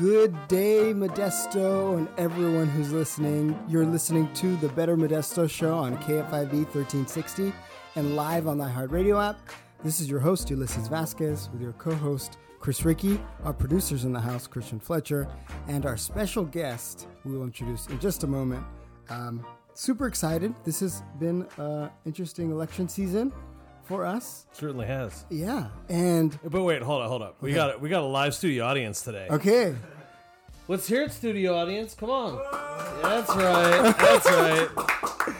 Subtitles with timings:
[0.00, 3.56] Good day, Modesto, and everyone who's listening.
[3.68, 7.52] You're listening to the Better Modesto Show on KFIV 1360
[7.94, 9.38] and live on the iHeartRadio app.
[9.84, 14.12] This is your host, Ulisses Vasquez, with your co host, Chris Ricci, our producers in
[14.12, 15.28] the house, Christian Fletcher,
[15.68, 18.64] and our special guest, we will introduce in just a moment.
[19.10, 20.56] Um, super excited.
[20.64, 23.32] This has been an interesting election season
[23.84, 24.46] for us.
[24.52, 25.24] Certainly has.
[25.30, 25.68] Yeah.
[25.88, 27.36] And, But wait, hold up, hold up.
[27.40, 29.26] We got it, we got a live studio audience today.
[29.30, 29.74] okay.
[30.66, 31.94] Let's hear it, studio audience.
[31.94, 32.36] Come on.
[33.02, 33.94] That's right.
[33.98, 35.34] That's right.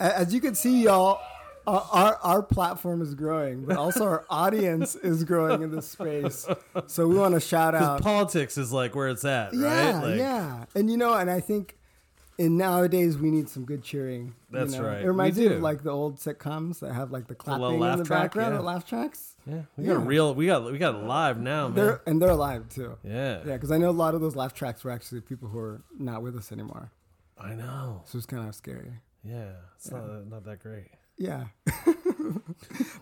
[0.00, 1.20] A- As you can see, y'all,
[1.66, 6.46] our, our our platform is growing, but also our audience is growing in this space.
[6.86, 8.00] So we want to shout out.
[8.02, 10.00] Politics is like where it's at, yeah.
[10.02, 11.76] Like, yeah, and you know, and I think
[12.38, 14.34] in nowadays we need some good cheering.
[14.50, 14.84] you That's know?
[14.84, 15.02] right.
[15.02, 15.54] It reminds We me do.
[15.56, 18.58] of like the old sitcoms that have like the clapping in the track, background, yeah.
[18.58, 19.34] the laugh tracks.
[19.46, 20.34] Yeah, we got a real.
[20.34, 21.74] We got we got live now, man.
[21.76, 22.96] They're and they're alive too.
[23.04, 25.58] yeah, Yeah, because I know a lot of those laugh tracks were actually people who
[25.58, 26.90] are not with us anymore.
[27.38, 28.02] I know.
[28.06, 28.92] So it's kind of scary.
[29.22, 30.88] Yeah, it's not not that great.
[31.18, 31.44] Yeah.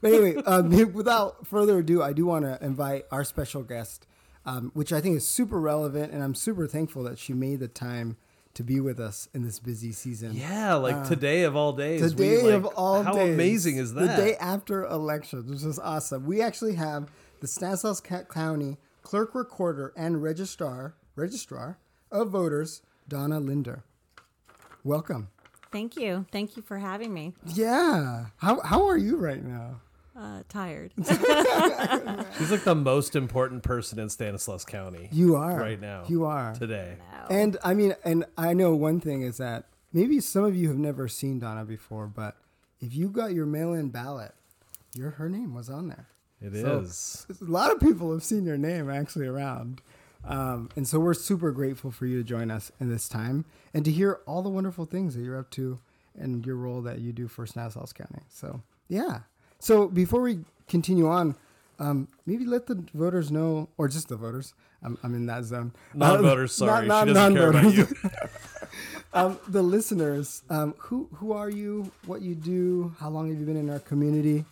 [0.01, 4.06] but anyway, um, without further ado, I do want to invite our special guest,
[4.45, 7.69] um, which I think is super relevant, and I'm super thankful that she made the
[7.69, 8.17] time
[8.55, 10.33] to be with us in this busy season.
[10.34, 12.03] Yeah, like uh, today of all days.
[12.03, 14.00] we, Today like, of all how days, How amazing is that?
[14.17, 16.27] The day after elections, which is awesome.
[16.27, 21.78] We actually have the Stanislaus Ca- County Clerk Recorder and Registrar Registrar
[22.11, 23.84] of Voters, Donna Linder.
[24.84, 25.28] Welcome.
[25.70, 26.27] Thank you.
[26.31, 27.34] Thank you for having me.
[27.47, 28.27] Yeah.
[28.37, 29.81] How how are you right now?
[30.15, 30.93] Uh, tired.
[32.39, 35.09] She's like the most important person in Stanislaus County.
[35.11, 36.05] You are right now.
[36.07, 36.97] You are today.
[37.31, 40.77] And I mean, and I know one thing is that maybe some of you have
[40.77, 42.37] never seen Donna before, but
[42.81, 44.35] if you got your mail-in ballot,
[44.95, 46.09] your her name was on there.
[46.43, 47.25] It is.
[47.29, 49.81] So, a lot of people have seen your name actually around,
[50.25, 53.85] um, and so we're super grateful for you to join us in this time and
[53.85, 55.79] to hear all the wonderful things that you're up to
[56.19, 58.22] and your role that you do for Stanislaus County.
[58.28, 59.21] So yeah.
[59.62, 61.37] So before we continue on.
[61.78, 64.55] Um, maybe let the voters know, or just the voters.
[64.83, 65.73] I'm, I'm in that zone.
[65.95, 67.87] Non-voters, Uh, sorry, not- she not doesn't care about you.
[69.12, 71.91] um, the listeners, um, who who are you?
[72.06, 72.95] What you do?
[73.01, 74.45] How long have you been in our community?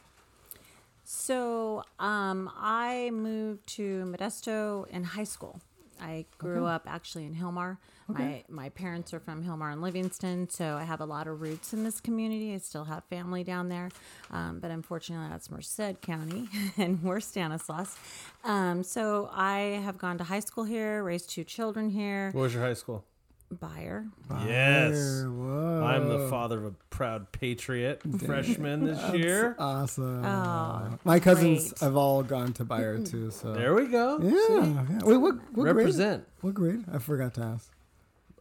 [1.04, 5.60] so, um, I moved to Modesto in high school.
[6.00, 7.78] I grew up actually in Hilmar.
[8.08, 11.72] My my parents are from Hilmar and Livingston, so I have a lot of roots
[11.72, 12.52] in this community.
[12.54, 13.90] I still have family down there,
[14.32, 17.96] um, but unfortunately, that's Merced County, and we're Stanislaus.
[18.44, 22.30] Um, so I have gone to high school here, raised two children here.
[22.32, 23.04] What was your high school?
[23.50, 24.06] Beyer.
[24.46, 25.24] Yes.
[25.26, 25.82] Whoa.
[25.84, 29.56] I'm the father of a proud patriot freshman this year.
[29.58, 30.24] Awesome.
[30.24, 31.78] Oh, My cousins great.
[31.80, 33.30] have all gone to Beyer too.
[33.30, 34.18] So There we go.
[34.22, 34.98] yeah, yeah.
[35.04, 35.76] Wait, what, what grade?
[35.76, 36.26] Represent.
[36.42, 36.84] What grade?
[36.92, 37.70] I forgot to ask.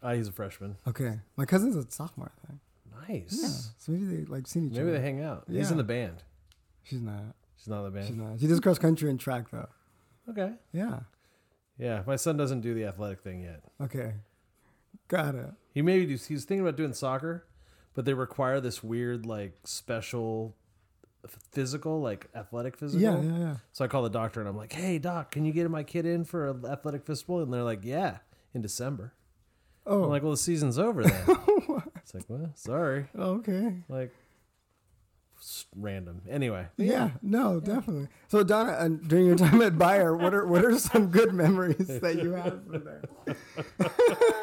[0.03, 0.77] Ah, he's a freshman.
[0.87, 2.31] Okay, my cousin's a sophomore.
[2.43, 2.59] I think.
[3.29, 3.71] Nice.
[3.79, 4.91] So maybe they like seen each Maybe other.
[4.91, 5.45] Maybe they hang out.
[5.49, 6.23] He's in the band.
[6.83, 7.35] She's not.
[7.57, 8.07] She's not in the band.
[8.07, 8.39] She's not.
[8.39, 9.67] She does cross country and track though.
[10.29, 10.51] Okay.
[10.71, 10.99] Yeah.
[11.79, 13.61] Yeah, my son doesn't do the athletic thing yet.
[13.81, 14.13] Okay.
[15.09, 15.49] Got it.
[15.73, 17.45] He maybe do, he's thinking about doing soccer,
[17.93, 20.55] but they require this weird like special
[21.51, 23.01] physical, like athletic physical.
[23.01, 23.55] Yeah, yeah, yeah.
[23.73, 26.05] So I call the doctor and I'm like, "Hey, doc, can you get my kid
[26.05, 28.19] in for an athletic physical?" And they're like, "Yeah,
[28.53, 29.13] in December."
[29.85, 31.23] Oh, I'm like, "Well, the season's over then."
[31.97, 33.83] it's like, "Well, sorry." okay.
[33.89, 34.13] Like,
[35.75, 36.21] random.
[36.29, 38.07] Anyway, Yeah, no, definitely.
[38.27, 41.99] So Donna, uh, during your time at Beyer, what are what are some good memories
[41.99, 43.03] that you have from there?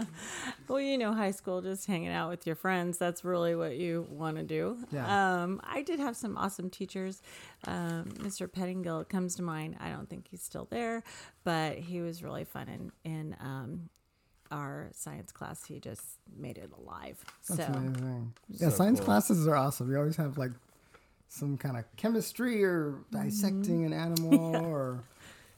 [0.68, 4.06] Well, you know, high school, just hanging out with your friends, that's really what you
[4.10, 4.78] want to do.
[4.90, 5.42] Yeah.
[5.42, 7.20] Um, I did have some awesome teachers.
[7.66, 8.48] Um, Mr.
[8.48, 9.76] Pettingill comes to mind.
[9.78, 11.02] I don't think he's still there,
[11.44, 12.68] but he was really fun
[13.04, 13.90] in, in um,
[14.50, 15.64] our science class.
[15.66, 16.02] He just
[16.34, 17.22] made it alive.
[17.48, 18.32] That's so, amazing.
[18.48, 19.06] Yeah, So science cool.
[19.06, 19.90] classes are awesome.
[19.90, 20.52] You always have like
[21.28, 25.02] some kind of chemistry or dissecting an animal or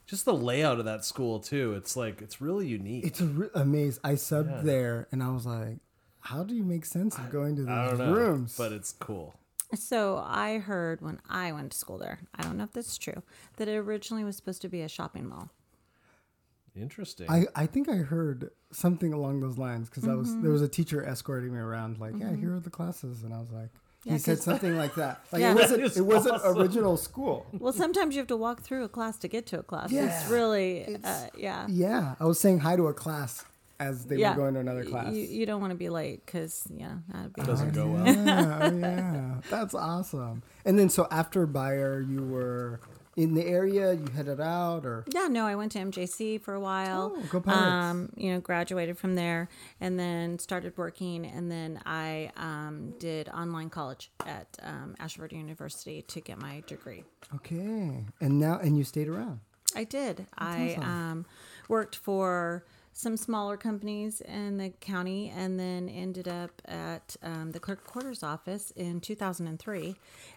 [0.07, 1.75] just the layout of that school too.
[1.75, 3.05] It's like it's really unique.
[3.05, 4.01] it's a re- amazing.
[4.05, 4.63] I subbed Yeah.
[4.63, 5.79] there and I was like,
[6.21, 8.57] how do you make sense of going to I these don't know, rooms?
[8.57, 9.35] but it's cool.
[9.75, 12.99] so I heard when I went to school there, I don't know if this is
[12.99, 13.23] true,
[13.57, 15.51] that it originally was supposed to be a shopping mall.
[16.77, 17.31] Interesting.
[17.31, 20.53] I, I think I heard something along those lines because I was there mm-hmm.
[20.53, 22.41] was a teacher escorting me around like yeah mm-hmm.
[22.41, 23.71] here are the classes and I was like
[24.07, 25.53] he said something like that like Yeah.
[25.53, 26.57] it wasn't That is it wasn't awesome.
[26.59, 29.63] original school Well, sometimes you have to walk through a class to get to a
[29.63, 29.91] class.
[29.93, 30.07] Yeah.
[30.21, 31.67] It's really, It's- uh, yeah.
[31.69, 33.45] yeah I was saying hi to a class
[33.79, 34.31] as they yeah.
[34.31, 37.35] were going to another class You, you don't want to be late because, yeah, that'd
[37.35, 38.07] be Doesn't go well.
[38.07, 42.81] yeah, oh, yeah that's awesome and then so after Beyer you were
[43.17, 43.93] in the area?
[43.95, 47.15] You headed out, or Yeah, no, I went to MJC for a while.
[47.17, 47.63] Oh, go Pirates.
[47.63, 49.49] Um, you know, graduated from there
[49.81, 51.25] and then started working.
[51.25, 57.05] And then I um, did online college at um, Ashford University to get my degree.
[57.35, 59.41] okay, and now and you stayed around.
[59.75, 60.27] I did.
[60.39, 60.83] I awesome.
[60.85, 61.27] um,
[61.69, 62.65] worked for
[62.97, 68.23] some smaller companies in the county and then ended up at um, the clerk quarters
[68.23, 69.95] office in 2003.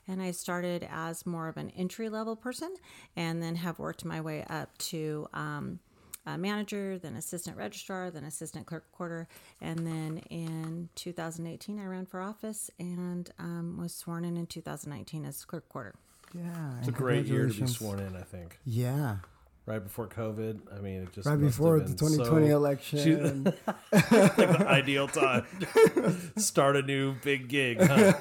[0.09, 2.75] And I started as more of an entry level person
[3.15, 5.27] and then have worked my way up to.
[5.33, 5.79] Um,
[6.25, 9.27] a manager, then assistant registrar, then assistant clerk quarter,
[9.61, 15.25] and then in 2018 I ran for office and um, was sworn in in 2019
[15.25, 15.95] as clerk quarter.
[16.35, 18.15] Yeah, It's a great year to be sworn in.
[18.15, 19.19] I think Yeah,
[19.69, 20.59] right before COVID.
[20.75, 23.43] I mean, it just right before the 2020 so- election.
[23.91, 25.45] like the ideal time.
[26.37, 27.79] Start a new big gig.
[27.79, 28.13] Huh?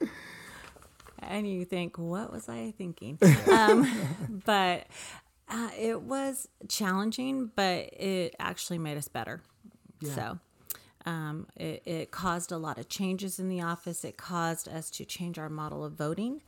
[1.22, 3.18] and you think, what was I thinking?
[3.50, 3.90] um,
[4.44, 4.88] but
[5.48, 9.42] uh, it was challenging, but it actually made us better.
[10.02, 10.38] So
[11.06, 14.04] um, it, it caused a lot of changes in the office.
[14.04, 16.42] It caused us to change our model of voting.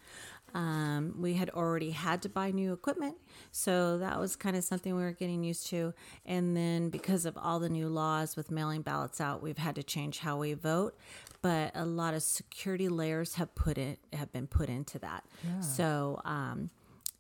[0.55, 3.17] Um, we had already had to buy new equipment,
[3.51, 5.95] so that was kind of something we were getting used to.
[6.27, 9.83] And then because of all the new laws with mailing ballots out, we've had to
[9.83, 10.97] change how we vote.
[11.41, 15.25] But a lot of security layers have put it have been put into that.
[15.61, 16.71] So um,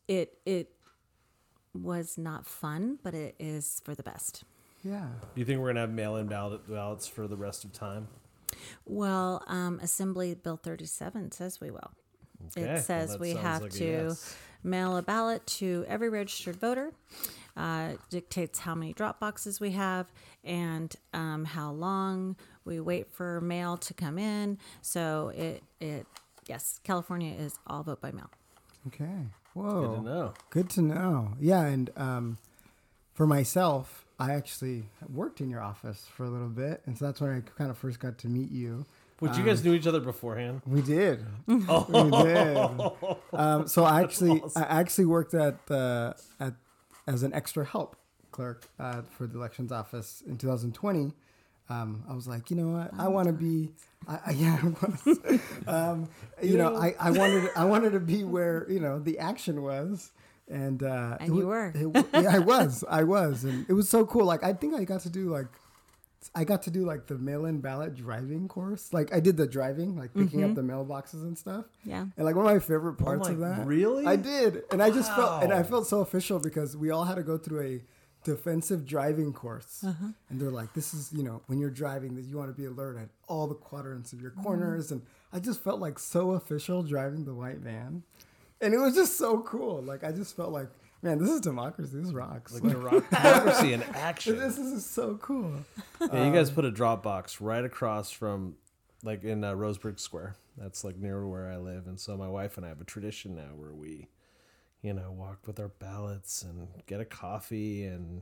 [0.06, 0.70] it it
[1.74, 4.44] was not fun, but it is for the best.
[4.84, 8.08] yeah, Do you think we're gonna have mail-in ballot ballots for the rest of time?
[8.84, 11.90] Well, um, Assembly Bill 37 says we will.
[12.56, 14.36] Okay, It says that we have like to yes.
[14.62, 16.92] mail a ballot to every registered voter.
[17.54, 20.10] Uh, dictates how many drop boxes we have
[20.42, 22.34] and um, how long
[22.64, 24.56] we wait for mail to come in.
[24.80, 26.06] So it it
[26.48, 28.30] yes, California is all vote by mail.
[28.88, 29.26] okay.
[29.52, 30.34] Whoa, Good to know.
[30.48, 31.32] Good to know.
[31.38, 32.38] Yeah, and um,
[33.12, 37.20] for myself, I actually worked in your office for a little bit, and so that's
[37.20, 38.86] when I kind of first got to meet you.
[39.20, 40.62] Would you guys knew each other beforehand?
[40.66, 41.24] We did.
[41.46, 41.60] We
[42.10, 42.56] did.
[43.32, 46.54] Um, so I actually, I actually worked at uh, at
[47.06, 47.96] as an extra help
[48.32, 51.12] clerk uh, for the elections office in 2020.
[51.68, 52.90] Um, I was like, you know what?
[52.98, 53.70] I want to be.
[54.08, 55.18] I, I, yeah, I was.
[55.66, 56.08] um,
[56.42, 60.10] you know, I, I wanted I wanted to be where you know the action was,
[60.50, 61.72] and uh, And it you were.
[61.74, 62.84] it yeah, I was.
[62.88, 64.24] I was, and it was so cool.
[64.26, 65.46] Like I think I got to do like
[66.34, 68.92] I got to do like the mail-in ballot driving course.
[68.92, 71.64] Like I did the driving, like picking up the mailboxes and stuff.
[71.84, 72.06] Yeah.
[72.16, 73.66] And like one of my favorite parts my- of that.
[73.66, 74.06] really?
[74.06, 74.62] I did.
[74.70, 77.36] And I just felt and I felt so official because we all had to go
[77.38, 77.82] through a
[78.24, 79.82] defensive driving course.
[79.86, 80.06] Uh-huh.
[80.30, 82.66] And they're like, this is, you know, when you're driving that you want to be
[82.66, 84.42] alert at all the quadrants of your Mm-hmm.
[84.44, 84.92] corners.
[84.92, 85.02] And
[85.32, 88.04] I just felt like so official driving the white van.
[88.60, 89.82] And it was just so cool.
[89.82, 90.68] Like I just felt like,
[91.02, 91.90] man, this is democracy.
[92.00, 92.52] This rocks.
[92.54, 94.38] Like Like, demo- democracy in action.
[94.38, 95.52] this is so cool.
[96.00, 98.56] Yeah, you guys put a drop box right across from,
[99.02, 100.36] like in uh, Roseburg Square.
[100.56, 103.34] That's like near where I live, and so my wife and I have a tradition
[103.34, 104.08] now where we,
[104.82, 108.20] you know, walk with our ballots and get a coffee, and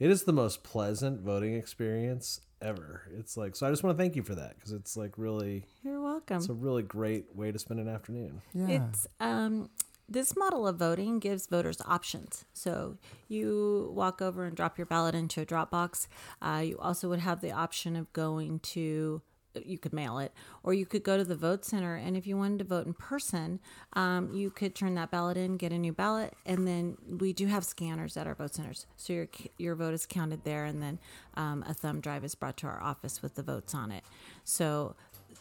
[0.00, 3.02] it is the most pleasant voting experience ever.
[3.16, 3.66] It's like so.
[3.66, 6.38] I just want to thank you for that because it's like really, You're welcome.
[6.38, 8.42] it's a really great way to spend an afternoon.
[8.52, 8.88] Yeah.
[8.90, 9.70] It's um,
[10.08, 12.44] this model of voting gives voters options.
[12.54, 12.96] So
[13.28, 16.08] you walk over and drop your ballot into a drop box.
[16.40, 19.22] Uh, you also would have the option of going to
[19.64, 22.36] you could mail it or you could go to the vote center and if you
[22.36, 23.58] wanted to vote in person
[23.94, 27.46] um, you could turn that ballot in get a new ballot and then we do
[27.46, 30.98] have scanners at our vote centers so your your vote is counted there and then
[31.34, 34.04] um, a thumb drive is brought to our office with the votes on it
[34.44, 34.94] so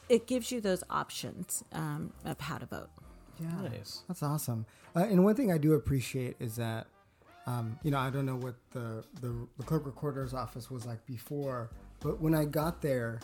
[0.09, 2.89] it gives you those options um, of how to vote
[3.39, 3.69] Yeah.
[3.69, 4.01] Nice.
[4.07, 4.65] That's awesome.
[4.95, 6.87] Uh, and one thing I do appreciate is that,
[7.45, 11.05] um, you know, I don't know what the, the, the clerk recorder's office was like
[11.05, 13.19] before, but when I got there,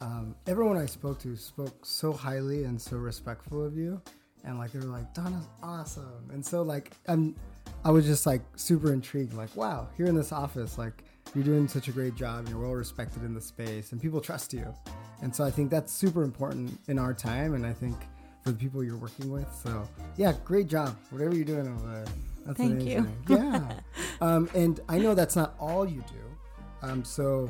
[0.00, 4.00] um, everyone I spoke to spoke so highly and so respectful of you.
[4.44, 6.28] And like, they were like, Donna's awesome.
[6.32, 7.36] And so, like, I'm,
[7.84, 11.68] I was just like super intrigued, like, wow, here in this office, like, you're doing
[11.68, 12.40] such a great job.
[12.40, 14.74] And you're well respected in the space, and people trust you.
[15.20, 17.96] And so I think that's super important in our time, and I think
[18.42, 19.46] for the people you're working with.
[19.62, 22.04] So yeah, great job, whatever you're doing over there.
[22.46, 23.06] That's Thank you.
[23.28, 23.72] Yeah,
[24.20, 26.86] um, and I know that's not all you do.
[26.86, 27.48] Um, so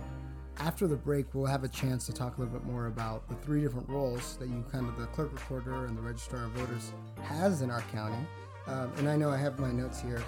[0.58, 3.34] after the break, we'll have a chance to talk a little bit more about the
[3.37, 6.92] three different roles that you kind of the clerk recorder and the registrar of voters
[7.22, 8.26] has in our county.
[8.66, 10.22] Um, and I know I have my notes here.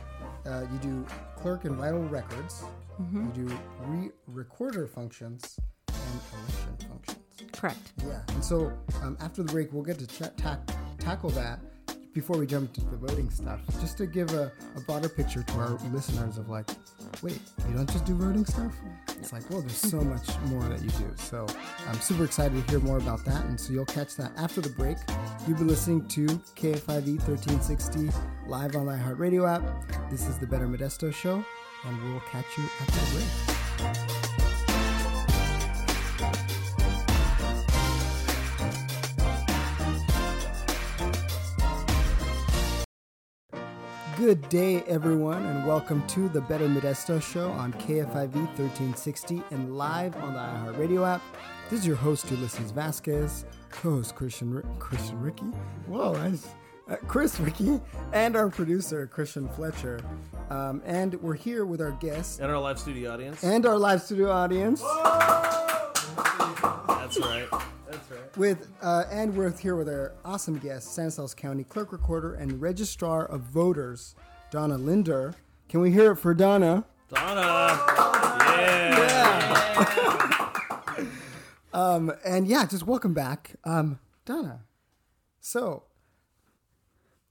[0.47, 1.07] Uh, you do
[1.37, 2.65] clerk and vital records.
[3.13, 7.24] You do re- recorder functions and election functions.
[7.57, 8.21] Correct Yeah.
[8.29, 10.59] And so um, after the break, we'll get to ch- ta-
[10.99, 11.59] tackle that.
[12.15, 15.53] before we jump into the voting stuff, just to give a, a broader picture to
[15.55, 16.69] our listeners of like,
[17.23, 18.73] wait, you don't just do voting stuff?
[19.19, 21.11] It's like, well, there's so much more that you do.
[21.17, 21.45] So
[21.89, 23.45] I'm super excited to hear more about that.
[23.47, 24.97] And so you'll catch that after the break.
[25.49, 28.11] You've been listening to KFIV 1360
[28.47, 29.65] live on iHeartRadio app.
[30.11, 31.45] This is the Better Modesto Show,
[31.87, 34.04] and we'll catch you after the break.
[44.25, 50.17] Good day, everyone, and welcome to the Better Modesto Show on KFIV 1360 and live
[50.17, 51.21] on the iHeartRadio app.
[51.69, 55.45] This is your host, Ulisses Vasquez, co-host Christian Christian Ricci.
[55.87, 56.47] Whoa, nice.
[56.89, 57.79] Uh, Chris Ricci,
[58.15, 60.01] and our producer Christian Fletcher,
[60.49, 63.45] um, and we're here with our guests And our live studio audience.
[63.45, 64.81] and our live studio audience.
[64.81, 65.91] Right.
[66.89, 67.49] That's right.
[68.37, 72.61] With uh, and we're here with our awesome guest, San Stanislaus County Clerk Recorder and
[72.61, 74.17] Registrar of Voters,
[74.51, 75.35] Donna Linder.
[75.69, 76.85] Can we hear it for Donna?
[77.09, 77.81] Donna.
[78.99, 80.51] Yeah.
[81.73, 84.61] Um, and yeah, just welcome back, um, Donna.
[85.41, 85.83] So,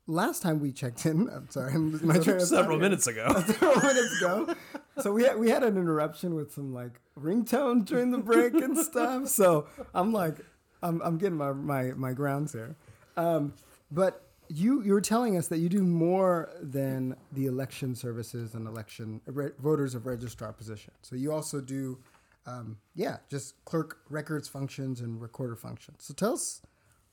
[0.06, 3.42] last time we checked in, I'm sorry, I'm my train Several minutes ago.
[3.48, 4.54] several minutes ago.
[5.00, 8.78] So we had, we had an interruption with some like ringtones during the break and
[8.78, 9.30] stuff.
[9.30, 10.36] So I'm like,
[10.84, 12.76] I'm, I'm getting my, my, my grounds here.
[13.18, 13.54] Um,
[13.92, 18.68] but you you were telling us that you do more than the election services and
[18.68, 20.94] election re- voters of registrar position.
[21.02, 21.98] So you also do,
[22.46, 26.04] um, yeah, just clerk records functions and recorder functions.
[26.04, 26.62] So tell us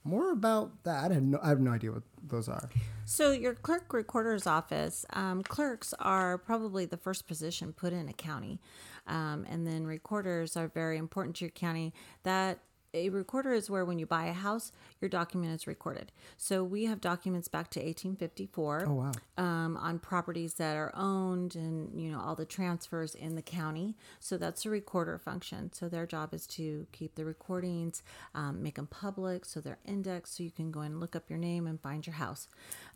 [0.03, 1.11] more about that.
[1.11, 2.69] I, had no, I have no idea what those are.
[3.05, 8.13] So, your clerk recorder's office, um, clerks are probably the first position put in a
[8.13, 8.61] county.
[9.07, 11.93] Um, and then recorders are very important to your county.
[12.23, 12.61] That
[12.93, 16.11] a recorder is where when you buy a house, your document is recorded.
[16.37, 19.13] So, we have documents back to 1854 Oh wow.
[19.39, 23.97] um, on properties that are owned and you know all the transfers in the county
[24.19, 28.03] so that's the recorder function so their job is to keep the recordings
[28.35, 31.39] um, make them public so they're indexed so you can go and look up your
[31.39, 32.49] name and find your house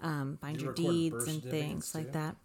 [0.03, 2.13] um, find You your deeds and things certificates, like too?
[2.13, 2.37] that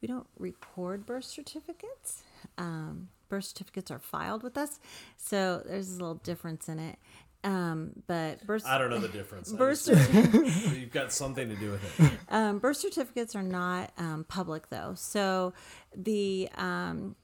[0.00, 2.22] we don't record birth certificates
[2.56, 4.80] um, birth certificates are filed with us
[5.16, 6.98] so there's a little difference in it
[7.44, 9.52] um, but birth I don't know the difference.
[9.52, 12.12] Birth certificates You've got something to do with it.
[12.30, 14.94] um, birth certificates are not um, public though.
[14.96, 15.52] So
[15.96, 17.14] the um,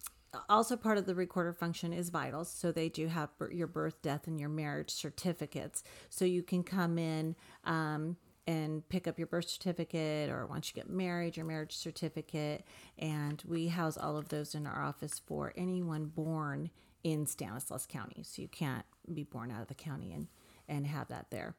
[0.48, 2.48] also part of the recorder function is vitals.
[2.48, 5.82] So they do have your birth, death, and your marriage certificates.
[6.10, 7.34] So you can come in.
[7.64, 8.16] Um,
[8.46, 12.64] and pick up your birth certificate, or once you get married, your marriage certificate.
[12.98, 16.70] And we house all of those in our office for anyone born
[17.02, 18.22] in Stanislaus County.
[18.22, 20.28] So you can't be born out of the county and
[20.68, 21.54] and have that there.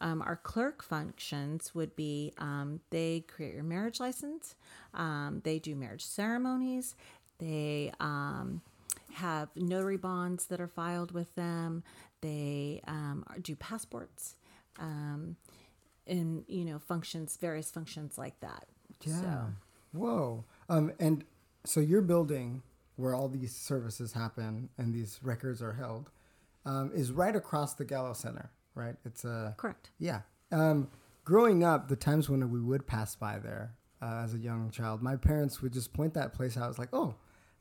[0.00, 4.54] Um, our clerk functions would be um, they create your marriage license,
[4.94, 6.94] um, they do marriage ceremonies,
[7.38, 8.60] they um,
[9.14, 11.82] have notary bonds that are filed with them,
[12.20, 14.36] they um, do passports,
[14.78, 15.36] um,
[16.10, 18.66] and you know functions, various functions like that.
[19.02, 19.20] Yeah.
[19.20, 19.46] So,
[19.92, 20.44] Whoa.
[20.68, 21.24] Um, and
[21.64, 22.62] so your building
[22.96, 26.10] where all these services happen and these records are held
[26.66, 28.96] um, is right across the Gallo Center, right?
[29.04, 29.90] It's a correct.
[29.98, 30.20] yeah.
[30.52, 30.88] Um,
[31.24, 35.02] growing up, the times when we would pass by there uh, as a young child,
[35.02, 36.64] my parents would just point that place out.
[36.64, 37.14] I was like, oh,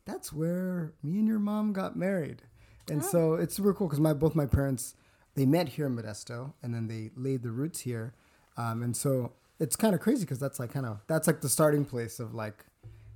[0.05, 2.41] that's where me and your mom got married.
[2.89, 4.95] And so it's super cool because my both my parents
[5.35, 8.15] they met here in Modesto and then they laid the roots here.
[8.59, 11.49] Um, and so it's kind of crazy because that's like kind of that's like the
[11.49, 12.65] starting place of like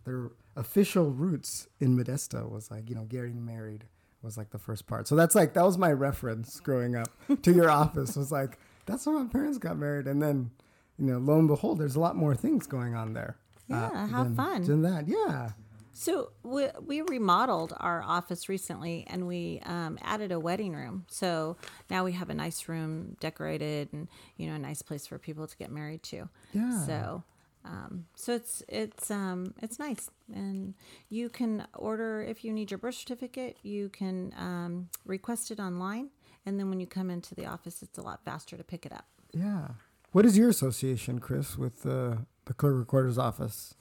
[0.05, 3.85] their official roots in Modesto was like you know getting married
[4.21, 5.07] was like the first part.
[5.07, 7.09] So that's like that was my reference growing up
[7.41, 10.51] to your office was like that's where my parents got married, and then
[10.97, 13.35] you know lo and behold, there's a lot more things going on there.
[13.71, 14.63] uh, Yeah, how than- fun.
[14.63, 15.51] Than that, yeah.
[15.93, 21.05] So we, we remodeled our office recently, and we um, added a wedding room.
[21.07, 21.57] So
[21.89, 24.07] now we have a nice room decorated, and
[24.38, 26.27] you know, a nice place for people to get married to.
[26.51, 26.85] Yeah.
[26.85, 27.23] So,
[27.63, 30.73] um, so it's it's um, it's nice, and
[31.09, 33.57] you can order if you need your birth certificate.
[33.62, 36.09] You can um, request it online,
[36.45, 38.91] and then when you come into the office, it's a lot faster to pick it
[38.91, 39.05] up.
[39.31, 39.67] Yeah.
[40.12, 43.75] What is your association, Chris, with the the clerk recorder's office?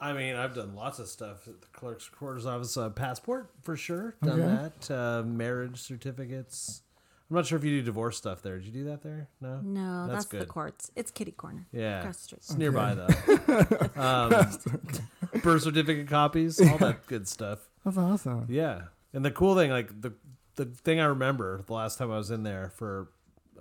[0.00, 2.76] I mean, I've done lots of stuff at the clerk's quarters office.
[2.76, 4.70] Uh, passport for sure, done Okay.
[4.88, 4.90] that.
[4.94, 6.82] Uh, marriage certificates.
[7.30, 8.56] I'm not sure if you do divorce stuff there.
[8.58, 9.28] Did you do that there?
[9.40, 9.60] No.
[9.60, 10.48] No, that's, the good.
[10.48, 10.92] courts.
[10.94, 11.66] It's kitty corner.
[11.72, 12.38] Yeah, Across the street.
[12.38, 13.90] it's nearby though.
[13.96, 17.68] um, birth certificate copies, all that good stuff.
[17.84, 18.46] That's awesome.
[18.48, 20.12] Yeah, and the cool thing, like the
[20.56, 23.08] the thing I remember the last time I was in there for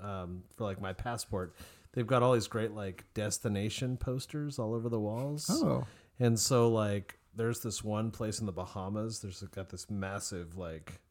[0.01, 1.56] um, for like my passport,
[1.94, 5.50] they've got all these great like destination posters all over the walls.
[5.51, 5.86] Oh,
[6.20, 9.20] And so like there's this one place in the Bahamas.
[9.20, 11.02] There's got this massive like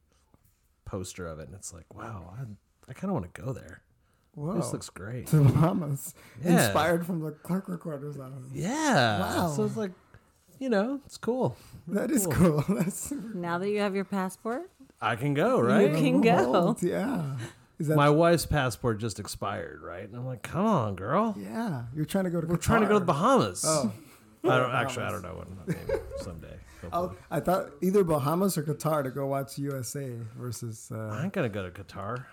[0.85, 2.43] poster of it, and it's like, wow, I,
[2.89, 3.81] I kind of want to go there.
[4.33, 4.53] whoa.
[4.55, 5.27] This looks great.
[5.27, 6.65] to the Bahamas, Yeah.
[6.65, 8.49] inspired from the Clark Recorders album.
[8.53, 9.19] Yeah.
[9.19, 9.49] Wow.
[9.55, 9.91] So it's like,
[10.59, 11.55] you know, it's cool.
[11.87, 12.63] That is cool.
[12.69, 14.69] That's Now that you have your passport,
[15.01, 15.91] I can go, right?
[15.91, 16.51] You can go.
[16.51, 17.37] Bold, Yeah.
[17.77, 20.05] Is that My wife's passport just expired, right?
[20.05, 21.35] And I'm like, come on, girl.
[21.37, 21.83] yeah?
[21.93, 22.47] You're trying to go to.
[22.47, 23.65] We're trying to go to the Bahamas.
[23.67, 23.91] Oh,
[24.49, 25.03] I don't actually.
[25.03, 25.57] I don't know when.
[25.87, 26.55] Maybe someday.
[26.91, 27.19] I'll, hopefully.
[27.31, 30.91] I thought either Bahamas or Qatar to go watch USA versus.
[30.93, 32.25] I Uh, ain't gonna go to Qatar.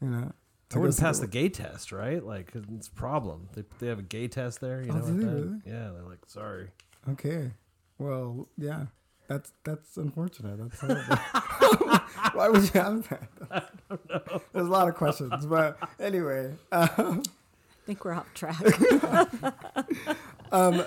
[0.00, 0.18] you know.
[0.18, 2.22] I to go wouldn't see pass the gay test, right?
[2.24, 3.48] Like it's a problem.
[3.54, 4.82] They, they have a gay test there.
[4.82, 5.32] You Oh, know do what they that?
[5.34, 5.60] really?
[5.66, 6.68] Yeah, they're like, sorry.
[7.08, 7.52] Okay.
[7.98, 8.86] Well, yeah.
[9.28, 10.58] That's that's unfortunate.
[10.58, 10.82] That's.
[12.34, 13.28] Why would you have that?
[13.50, 14.42] I don't know.
[14.52, 16.54] There's a lot of questions, but anyway.
[16.72, 18.62] Um, I think we're off track.
[20.52, 20.84] um,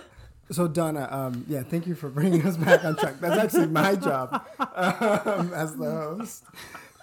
[0.51, 3.19] so Donna, um, yeah, thank you for bringing us back on track.
[3.19, 6.43] That's actually my job um, as the host.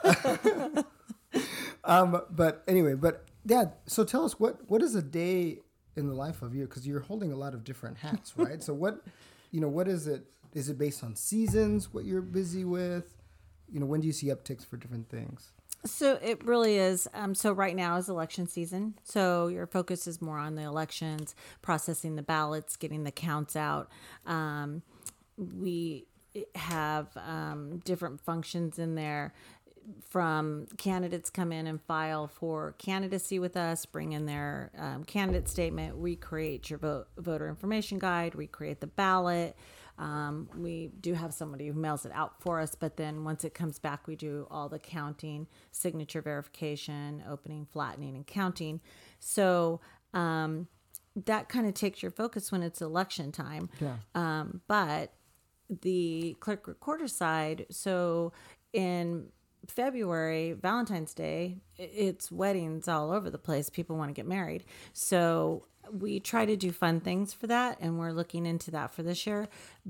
[1.85, 3.67] um, but anyway, but yeah.
[3.87, 5.59] So tell us what what is a day
[5.97, 6.67] in the life of you?
[6.67, 8.62] Because you're holding a lot of different hats, right?
[8.62, 9.02] so what,
[9.50, 10.25] you know, what is it?
[10.55, 11.93] Is it based on seasons?
[11.93, 13.14] What you're busy with?
[13.71, 15.52] You know, when do you see upticks for different things?
[15.85, 17.09] So it really is.
[17.15, 18.95] Um, so right now is election season.
[19.05, 23.89] So your focus is more on the elections, processing the ballots, getting the counts out.
[24.27, 24.83] Um,
[25.37, 26.07] we
[26.57, 29.33] have um, different functions in there
[30.07, 35.49] from candidates come in and file for candidacy with us, bring in their um, candidate
[35.49, 39.57] statement, recreate your vote, voter information guide, recreate the ballot.
[39.99, 43.52] Um, we do have somebody who mails it out for us, but then once it
[43.52, 48.81] comes back, we do all the counting, signature verification, opening, flattening, and counting.
[49.19, 49.81] So
[50.14, 50.69] um,
[51.26, 53.71] that kind of takes your focus when it's election time.
[53.81, 53.97] Yeah.
[54.14, 55.12] Um, but
[55.69, 58.33] the clerk recorder side, so
[58.73, 59.29] in
[59.66, 63.68] February, Valentine's Day, it's weddings all over the place.
[63.68, 64.64] People want to get married.
[64.92, 69.03] So we try to do fun things for that and we're looking into that for
[69.03, 69.48] this year.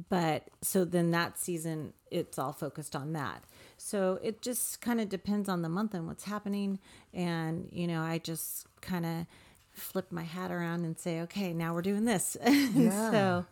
[0.08, 3.44] But so then that season it's all focused on that.
[3.76, 6.78] So it just kind of depends on the month and what's happening
[7.12, 9.26] and you know, I just kind of
[9.72, 12.36] flip my hat around and say, "Okay, now we're doing this."
[12.74, 13.10] Yeah.
[13.10, 13.46] so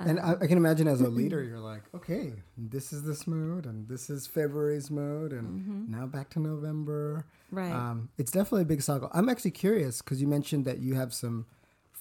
[0.00, 3.66] And I, I can imagine as a leader, you're like, okay, this is this mode,
[3.66, 7.24] and this is February's mode, and now back to November.
[7.50, 7.72] Right.
[7.72, 9.10] Um, it's definitely a big cycle.
[9.12, 11.46] I'm actually curious because you mentioned that you have some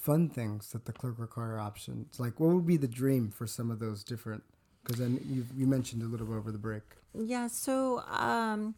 [0.07, 2.17] fun things that the clerk require options.
[2.17, 4.41] Like, what would be the dream for some of those different?
[4.81, 6.83] Because then you you mentioned a little bit over the break.
[7.13, 8.75] Yeah, so um,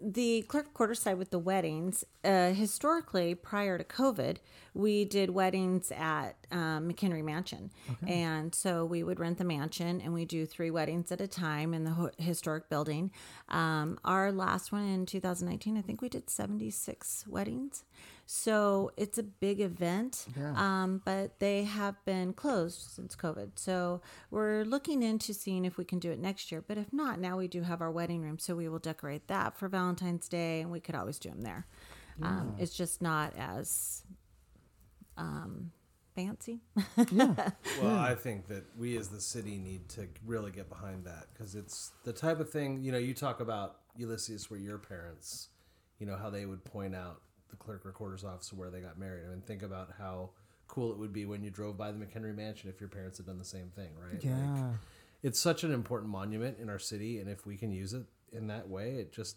[0.00, 4.38] the clerk quarter side with the weddings, uh, historically, prior to COVID,
[4.72, 7.70] we did weddings at um, McHenry Mansion.
[8.06, 11.72] And so we would rent the mansion and we do three weddings at a time
[11.72, 13.12] in the ho- historic building.
[13.48, 17.84] Um, our last one in 2019, I think we did 76 weddings.
[18.26, 20.54] So it's a big event, Yeah.
[20.56, 23.52] um, but they have been closed since COVID.
[23.56, 26.62] So we're looking into seeing if we can do it next year.
[26.66, 29.56] But if not, now we do have our wedding room, so we will decorate that
[29.58, 31.66] for Valentine's Day, and we could always do them there.
[32.22, 34.04] Um, it's just not as
[35.16, 35.72] um,
[36.14, 36.60] fancy.
[36.96, 41.54] Well, I think that we as the city need to really get behind that because
[41.54, 45.48] it's the type of thing, you know, you talk about Ulisses where your parents,
[45.98, 47.20] you know, how they would point out
[47.58, 49.24] the clerk recorder's office where they got married.
[49.26, 50.30] I mean, think about how
[50.68, 53.26] cool it would be when you drove by the McHenry Mansion if your parents had
[53.26, 54.14] done the same thing, right?
[54.14, 54.72] Like, Yeah.
[55.22, 58.46] it's such an important monument in our city, and if we can use it in
[58.48, 59.36] that way, it just,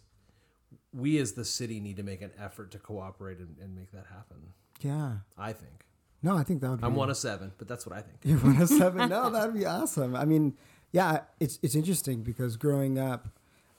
[0.92, 4.06] we as the city need to make an effort to cooperate and, and make that
[4.06, 4.52] happen.
[4.80, 5.18] yeah.
[5.36, 5.84] I think.
[6.20, 6.86] No, I think that would be.
[6.86, 8.18] I'm one of seven, but that's what I think.
[8.24, 9.08] You're one of seven.
[9.08, 10.16] No, that'd be awesome.
[10.16, 10.56] I mean,
[10.90, 13.28] yeah, it's it's interesting because growing up,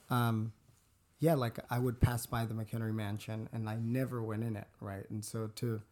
[0.08, 0.52] um,
[1.20, 4.66] yeah, like I would pass by the McHenry Mansion and I never went in it,
[4.80, 5.08] right?
[5.10, 5.82] And so to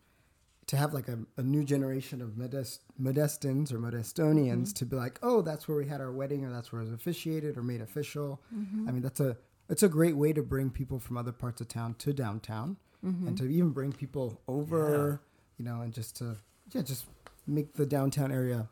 [0.69, 4.73] to have like a, a new generation of Modest, Modestans or Modestonians mm-hmm.
[4.75, 6.93] to be like, oh, that's where we had our wedding, or that's where it was
[6.93, 8.43] officiated or made official.
[8.55, 8.89] Mm-hmm.
[8.89, 9.37] I mean, that's a
[9.71, 13.29] it's a great way to bring people from other parts of town to downtown, mm-hmm.
[13.29, 15.23] and to even bring people over,
[15.59, 16.37] you know, and just to
[16.73, 17.07] yeah, just
[17.47, 18.69] make the downtown area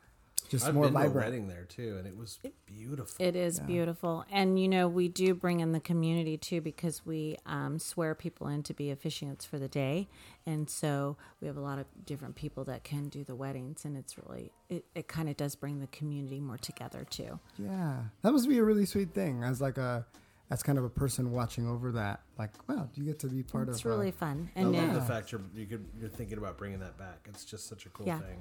[0.48, 3.24] just I've more been to a wedding there too, and it was beautiful.
[3.24, 4.24] It is beautiful.
[4.30, 8.48] And, you know, we do bring in the community too because we um, swear people
[8.48, 10.08] in to be officiants for the day.
[10.46, 13.84] And so we have a lot of different people that can do the weddings.
[13.84, 17.40] And it's really, it, it kind of does bring the community more together too.
[17.58, 20.06] Yeah, that must be a really sweet thing as like a
[20.48, 23.42] as kind of a person watching over that, like, wow, do you get to be
[23.42, 23.74] part It's of.
[23.78, 26.38] It's really uh, fun, I and love uh, the fact you're you could you're thinking
[26.38, 27.26] about bringing that back.
[27.28, 28.20] It's just such a cool Yeah.
[28.20, 28.38] thing.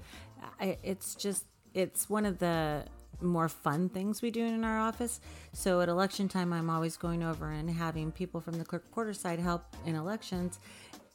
[0.59, 2.85] I, it's just it's one of the
[3.21, 5.19] more fun things we do in our office.
[5.53, 9.13] So at election time, I'm always going over and having people from the clerk quarter
[9.13, 10.59] side help in elections.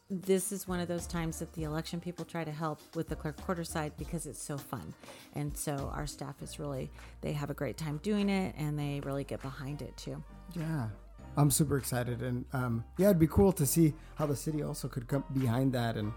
[0.09, 3.17] This is one of those times that the election people try to help with the
[3.17, 4.93] clerk quarter side because it's so fun.
[5.35, 9.01] And so our staff is really, they have a great time doing it and they
[9.05, 10.23] really get behind it too.
[10.55, 10.89] Yeah,
[11.37, 14.89] I'm super excited, and um, yeah, it'd be cool to see how the city also
[14.89, 16.13] could come behind that and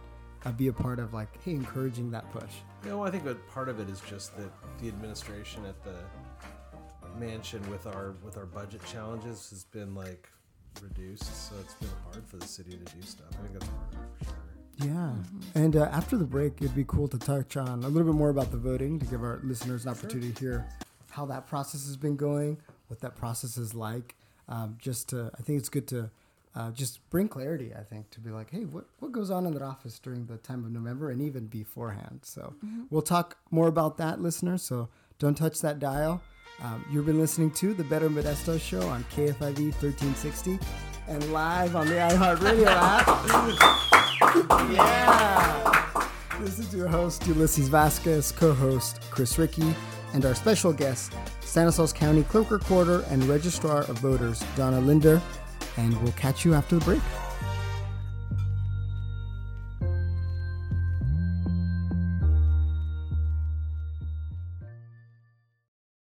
[0.45, 2.51] uh, be a part of like, hey, encouraging that push.
[2.83, 4.51] You know, I think that part of it is just that
[4.81, 5.95] the administration at the
[7.19, 10.29] mansion with our with our budget challenges has been like
[10.81, 13.27] reduced, so it's been hard for the city to do stuff.
[13.31, 14.33] I think that's part of it for sure.
[14.89, 15.13] Yeah,
[15.53, 18.29] and uh, after the break, it'd be cool to touch on a little bit more
[18.29, 20.67] about the voting to give our listeners an opportunity to hear
[21.11, 24.15] how that process has been going, what that process is like.
[24.49, 26.09] Um, just to, I think it's good to
[26.55, 27.73] uh, just bring clarity.
[27.77, 30.37] I think to be like, hey, what what goes on in that office during the
[30.37, 32.19] time of November and even beforehand.
[32.23, 32.53] So
[32.89, 34.61] we'll talk more about that, listeners.
[34.63, 34.89] So
[35.19, 36.21] don't touch that dial.
[36.61, 40.59] Um, you've been listening to the Better Modesto Show on KFIV 1360
[41.07, 43.89] and live on the iHeartRadio app.
[44.71, 46.09] Yeah.
[46.39, 49.75] This is your host, Ulisses Vasquez, co host, Chris Ricci,
[50.13, 55.21] and our special guest, Stanislaus County Clerk Recorder and Registrar of Voters, Donna Linder.
[55.77, 57.01] And we'll catch you after the break.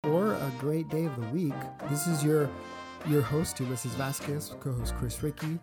[0.04, 1.54] Or a great day of the week.
[1.90, 2.50] This is your
[3.06, 5.58] your host, Ulisses Vasquez, co-host Chris Ricci,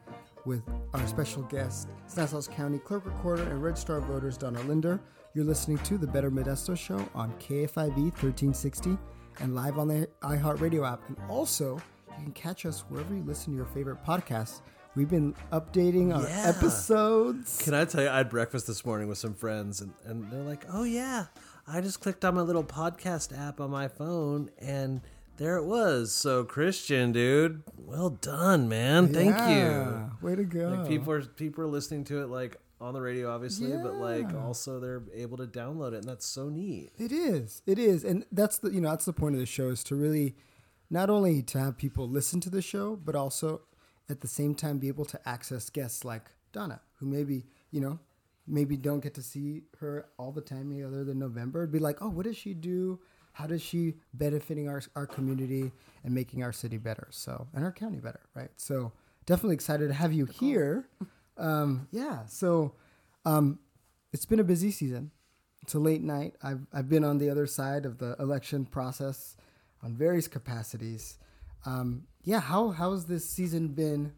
[0.45, 0.61] with
[0.93, 4.99] our special guest, Stanislaus County Clerk Recorder and Registrar of Voters, Donna Linder.
[5.33, 8.97] You're listening to the Better Modesto Show on KFIV 1360
[9.41, 11.01] and live on the iHeartRadio app.
[11.09, 11.77] And also,
[12.17, 14.61] you can catch us wherever you listen to your favorite podcasts.
[14.95, 16.53] We've been updating our Yeah.
[16.55, 17.57] episodes.
[17.61, 20.43] Can I tell you, I had breakfast this morning with some friends, and, and they're
[20.43, 21.25] like, "Oh yeah,
[21.67, 25.01] I just clicked on my little podcast app on my phone, and
[25.35, 29.09] there it was." So Christian, dude, well done, man.
[29.13, 29.49] Thank Yeah,
[30.05, 30.11] you.
[30.21, 30.69] Way to go.
[30.69, 34.33] Like people are people are listening to it like on the radio, obviously, but like
[34.33, 36.91] also they're able to download it, and that's so neat.
[36.97, 37.61] It is.
[37.65, 38.05] It is.
[38.05, 40.35] And that's the you know, that's the point of the show is to really
[40.89, 43.61] not only to have people listen to the show, but also
[44.09, 47.99] at the same time be able to access guests like Donna, who maybe, you know,
[48.47, 51.61] maybe don't get to see her all the time other than November.
[51.61, 52.99] It'd be like, oh, what does she do?
[53.33, 55.71] How does she benefiting our our community
[56.03, 57.07] and making our city better?
[57.11, 58.51] So and our county better, right?
[58.55, 58.93] So
[59.25, 60.87] definitely excited to have you here.
[61.37, 62.25] Um, yeah.
[62.27, 62.75] So
[63.25, 63.59] um,
[64.13, 65.11] it's been a busy season.
[65.63, 66.35] It's a late night.
[66.41, 69.35] I've I've been on the other side of the election process
[69.85, 71.17] on various capacities.
[71.65, 74.11] Um, yeah, how how's this season been?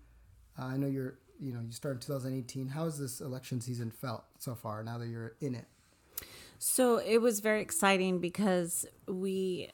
[0.57, 2.69] Uh, I know you're you know you started 2018.
[2.69, 4.81] How has this election season felt so far?
[4.83, 5.65] Now that you're in it.
[6.57, 9.69] So it was very exciting because we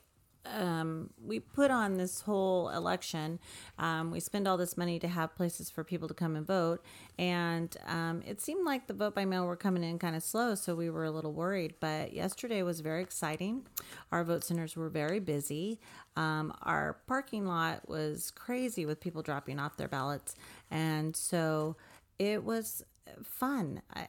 [0.54, 3.40] um, we put on this whole election.
[3.78, 6.84] Um, we spend all this money to have places for people to come and vote,
[7.18, 10.56] and um, it seemed like the vote by mail were coming in kind of slow,
[10.56, 11.76] so we were a little worried.
[11.80, 13.66] But yesterday was very exciting.
[14.12, 15.80] Our vote centers were very busy.
[16.16, 20.36] Um, our parking lot was crazy with people dropping off their ballots,
[20.70, 21.76] and so
[22.20, 22.84] it was
[23.24, 23.82] fun.
[23.94, 24.08] I,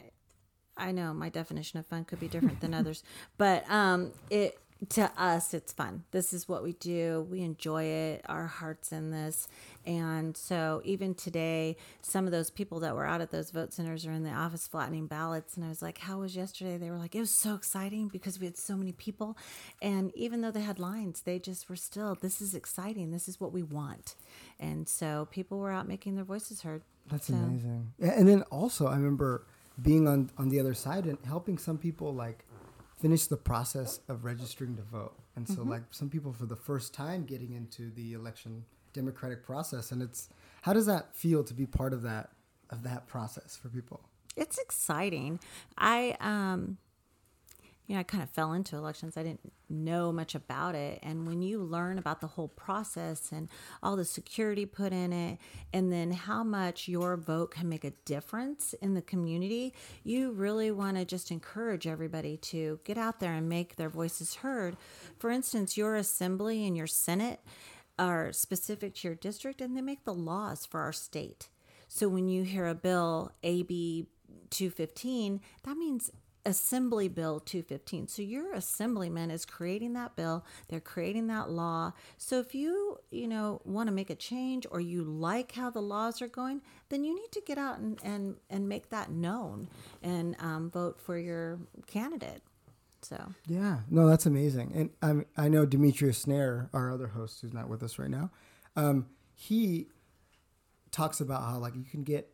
[0.76, 3.02] I know my definition of fun could be different than others,
[3.38, 4.58] but um, it
[4.90, 6.04] to us it's fun.
[6.10, 7.26] This is what we do.
[7.30, 8.22] We enjoy it.
[8.28, 9.48] Our hearts in this,
[9.86, 14.06] and so even today, some of those people that were out at those vote centers
[14.06, 15.56] are in the office flattening ballots.
[15.56, 18.38] And I was like, "How was yesterday?" They were like, "It was so exciting because
[18.40, 19.36] we had so many people,
[19.82, 22.16] and even though they had lines, they just were still.
[22.20, 23.10] This is exciting.
[23.10, 24.16] This is what we want."
[24.58, 26.82] And so people were out making their voices heard.
[27.08, 27.92] That's So- amazing.
[28.00, 29.46] And then also I remember
[29.82, 32.44] being on on the other side and helping some people like
[33.04, 35.12] finish the process of registering to vote.
[35.36, 38.64] And so like some people for the first time getting into the election
[38.94, 40.30] democratic process and it's
[40.62, 42.30] how does that feel to be part of that
[42.70, 44.00] of that process for people?
[44.36, 45.38] it's exciting.
[45.76, 46.78] I um
[47.86, 49.16] you know, I kind of fell into elections.
[49.16, 51.00] I didn't know much about it.
[51.02, 53.48] And when you learn about the whole process and
[53.82, 55.38] all the security put in it,
[55.72, 60.70] and then how much your vote can make a difference in the community, you really
[60.70, 64.78] want to just encourage everybody to get out there and make their voices heard.
[65.18, 67.40] For instance, your assembly and your Senate
[67.98, 71.48] are specific to your district and they make the laws for our state.
[71.86, 74.06] So when you hear a bill, AB
[74.50, 76.10] 215, that means
[76.46, 78.08] Assembly Bill 215.
[78.08, 81.92] So your assemblyman is creating that bill, they're creating that law.
[82.18, 85.80] So if you, you know, want to make a change or you like how the
[85.80, 89.68] laws are going, then you need to get out and, and, and make that known
[90.02, 92.42] and um, vote for your candidate.
[93.02, 94.72] So Yeah, no, that's amazing.
[94.74, 98.30] And I'm, I know Demetrius Snare, our other host who's not with us right now,
[98.76, 99.88] um, he
[100.90, 102.30] talks about how like you can get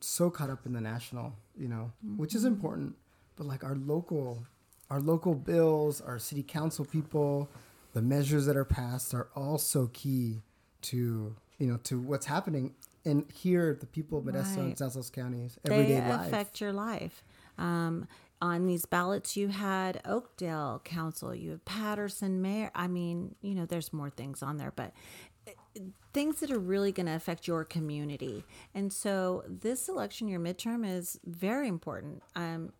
[0.00, 2.94] so caught up in the national, you know, which is important,
[3.36, 4.44] but like our local,
[4.90, 7.48] our local bills, our city council people,
[7.92, 10.42] the measures that are passed are also key
[10.82, 14.78] to you know to what's happening and here the people of Modesto and Right.
[14.78, 16.26] South South counties they life.
[16.26, 17.22] affect your life.
[17.58, 18.08] Um,
[18.40, 22.72] on these ballots, you had Oakdale Council, you have Patterson Mayor.
[22.74, 24.92] I mean, you know, there's more things on there, but
[25.46, 25.52] uh,
[26.12, 28.42] things that are really going to affect your community.
[28.74, 32.22] And so this election your midterm is very important.
[32.34, 32.72] Um,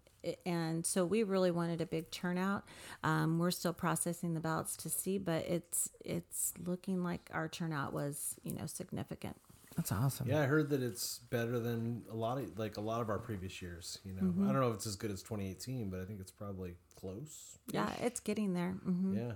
[0.46, 2.64] and so we really wanted a big turnout.
[3.02, 7.92] Um, we're still processing the ballots to see, but it's it's looking like our turnout
[7.92, 9.36] was you know significant.
[9.76, 10.28] That's awesome.
[10.28, 13.18] Yeah, I heard that it's better than a lot of like a lot of our
[13.18, 13.98] previous years.
[14.04, 14.48] You know, Mm-hmm.
[14.48, 17.58] I don't know if it's as good as 2018, but I think it's probably close.
[17.70, 18.72] Yeah, it's getting there.
[18.84, 19.32] hmm Yeah,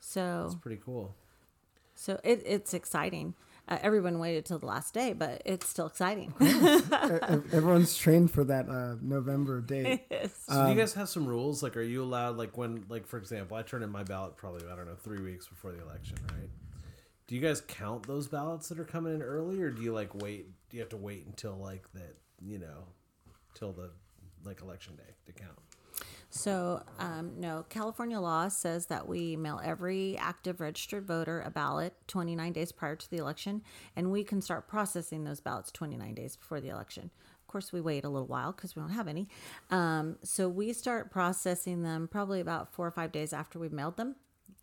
[0.00, 1.14] So it's pretty cool.
[1.96, 3.34] So it, it's exciting.
[3.66, 6.34] Uh, everyone waited till the last day, but it's still exciting.
[6.40, 10.02] Everyone's trained for that uh, November date.
[10.46, 11.62] So do you guys have some rules?
[11.62, 14.68] Like, are you allowed like when like for example, I turn in my ballot probably
[14.70, 16.50] I don't know three weeks before the election, right?
[17.26, 20.14] Do you guys count those ballots that are coming in early, or do you like
[20.14, 20.46] wait?
[20.68, 22.16] Do you have to wait until like that?
[22.42, 22.84] You know,
[23.54, 23.90] till the
[24.44, 25.58] like election day to count?
[26.36, 31.94] So, um, no, California law says that we mail every active registered voter a ballot
[32.08, 33.62] 29 days prior to the election,
[33.94, 37.12] and we can start processing those ballots 29 days before the election.
[37.40, 39.28] Of course, we wait a little while because we don't have any.
[39.70, 43.96] Um, so we start processing them probably about four or five days after we've mailed
[43.96, 44.16] them.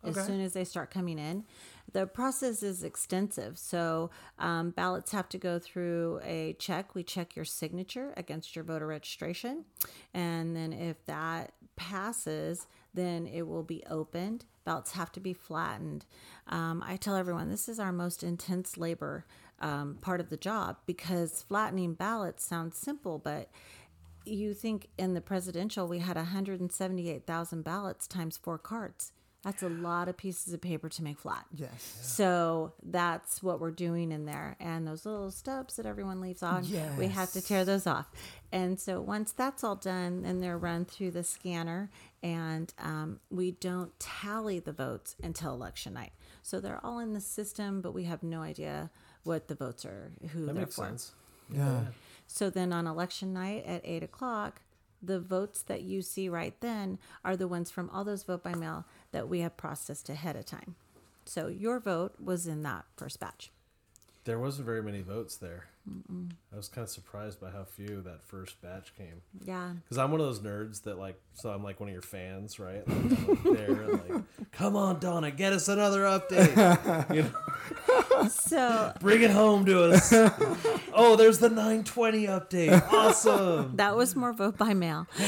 [0.04, 1.44] As soon as they start coming in,
[1.90, 3.58] the process is extensive.
[3.58, 6.94] So um, ballots have to go through a check.
[6.94, 9.64] We check your signature against your voter registration,
[10.14, 14.44] and then if that passes, then it will be opened.
[14.64, 16.04] Ballots have to be flattened.
[16.46, 19.24] Um, I tell everyone this is our most intense labor
[19.60, 23.50] um, part of the job because flattening ballots sounds simple, but
[24.24, 29.12] you think in the presidential we had 178,000 ballots times four cards.
[29.42, 31.44] That's a lot of pieces of paper to make flat.
[31.52, 31.98] Yes.
[32.02, 34.56] So that's what we're doing in there.
[34.60, 36.64] And those little stubs that everyone leaves on,
[36.96, 38.08] we have to tear those off.
[38.52, 41.90] And so once that's all done, then they're run through the scanner,
[42.22, 46.12] and um, we don't tally the votes until election night.
[46.44, 48.90] So they're all in the system, but we have no idea
[49.24, 50.84] what the votes are, who That they're makes for.
[50.84, 51.12] sense.
[51.50, 51.80] Yeah.
[52.28, 54.60] So then on election night at eight o'clock,
[55.04, 58.54] the votes that you see right then are the ones from all those vote by
[58.54, 60.74] mail that we have processed ahead of time.
[61.24, 63.50] So your vote was in that first batch.
[64.24, 65.66] There wasn't very many votes there.
[66.52, 69.22] I was kind of surprised by how few that first batch came.
[69.44, 69.72] Yeah.
[69.82, 72.60] Because I'm one of those nerds that like, so I'm like one of your fans,
[72.60, 72.86] right?
[72.86, 74.22] Like there, like,
[74.52, 77.12] come on, Donna, get us another update.
[77.14, 80.12] You know, So bring it home to us.
[80.92, 82.92] oh, there's the 920 update.
[82.92, 83.72] Awesome.
[83.76, 85.06] that was more vote by mail.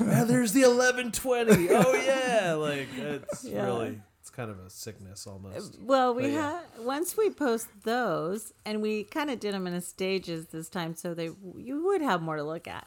[0.00, 1.68] And there's the 1120.
[1.70, 3.64] Oh yeah, like it's Yeah.
[3.66, 4.00] really,
[4.30, 5.78] it's kind of a sickness almost.
[5.80, 6.52] Well, we yeah.
[6.52, 10.68] had once we post those, and we kind of did them in a stages this
[10.68, 12.86] time, so they you would have more to look at.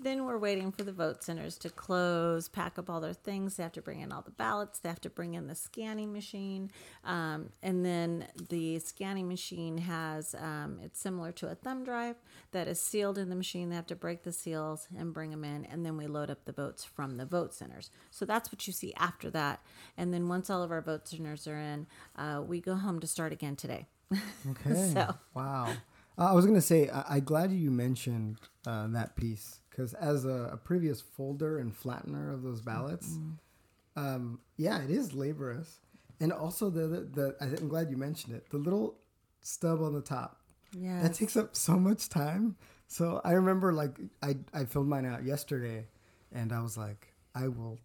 [0.00, 3.56] Then we're waiting for the vote centers to close, pack up all their things.
[3.56, 4.78] They have to bring in all the ballots.
[4.78, 6.70] They have to bring in the scanning machine,
[7.04, 12.16] um, and then the scanning machine has um, it's similar to a thumb drive
[12.52, 13.68] that is sealed in the machine.
[13.68, 16.46] They have to break the seals and bring them in, and then we load up
[16.46, 17.90] the votes from the vote centers.
[18.10, 19.60] So that's what you see after that.
[19.98, 21.86] And then once all of our vote centers are in,
[22.16, 23.86] uh, we go home to start again today.
[24.50, 24.92] Okay.
[24.94, 25.72] So- Wow.
[26.18, 30.24] Uh, I was gonna say I, I'm glad you mentioned uh, that piece because as
[30.24, 33.18] a, a previous folder and flattener of those ballots,
[33.96, 35.78] um, yeah, it is laborious,
[36.20, 38.50] and also the, the the I'm glad you mentioned it.
[38.50, 38.96] The little
[39.42, 40.40] stub on the top
[40.72, 41.02] Yeah.
[41.02, 42.56] that takes up so much time.
[42.88, 45.86] So I remember like I I filled mine out yesterday,
[46.32, 47.78] and I was like, I will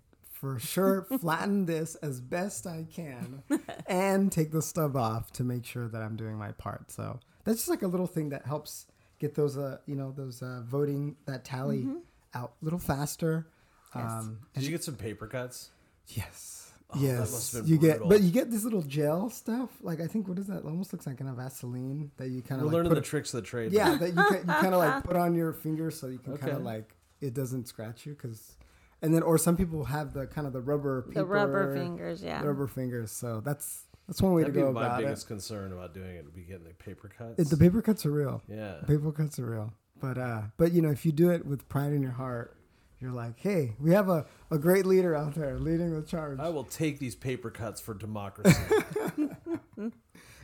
[0.43, 3.43] for sure flatten this as best I can,
[3.87, 6.91] and take the stub off to make sure that I'm doing my part.
[6.91, 8.87] So that's just like a little thing that helps
[9.19, 11.87] get those uh you know those uh voting that tally
[12.33, 13.47] out a little faster.
[13.95, 14.11] Yes.
[14.11, 15.69] Um, Did you get some paper cuts?
[16.07, 16.71] Yes.
[16.89, 17.19] Oh, yes.
[17.19, 19.69] must have you get, but you get this little gel stuff.
[19.81, 20.57] Like I think what is that?
[20.57, 22.95] It almost looks like kind of Vaseline that you kind We're of like learning put
[22.95, 23.71] the tricks of the trade.
[23.71, 26.37] yeah, that you, ca- you kind of like put on your finger so you can
[26.37, 28.57] kind of like it doesn't scratch you because
[29.03, 32.23] and then or some people have the kind of the rubber paper, the rubber fingers,
[32.23, 32.41] yeah.
[32.43, 33.11] rubber fingers.
[33.11, 35.27] So that's that's one way That'd to be go my about biggest it.
[35.27, 36.23] concern about doing it.
[36.25, 37.39] Would be getting the paper cuts.
[37.39, 38.41] It- The paper cuts are real.
[38.47, 38.77] yeah.
[38.87, 39.73] Paper cuts are real.
[40.01, 42.57] But uh, but you know, if you do it with pride in your heart,
[42.99, 46.39] you're like, hey, we have a, a great leader out there leading the charge.
[46.39, 48.57] I will take these paper cuts for democracy.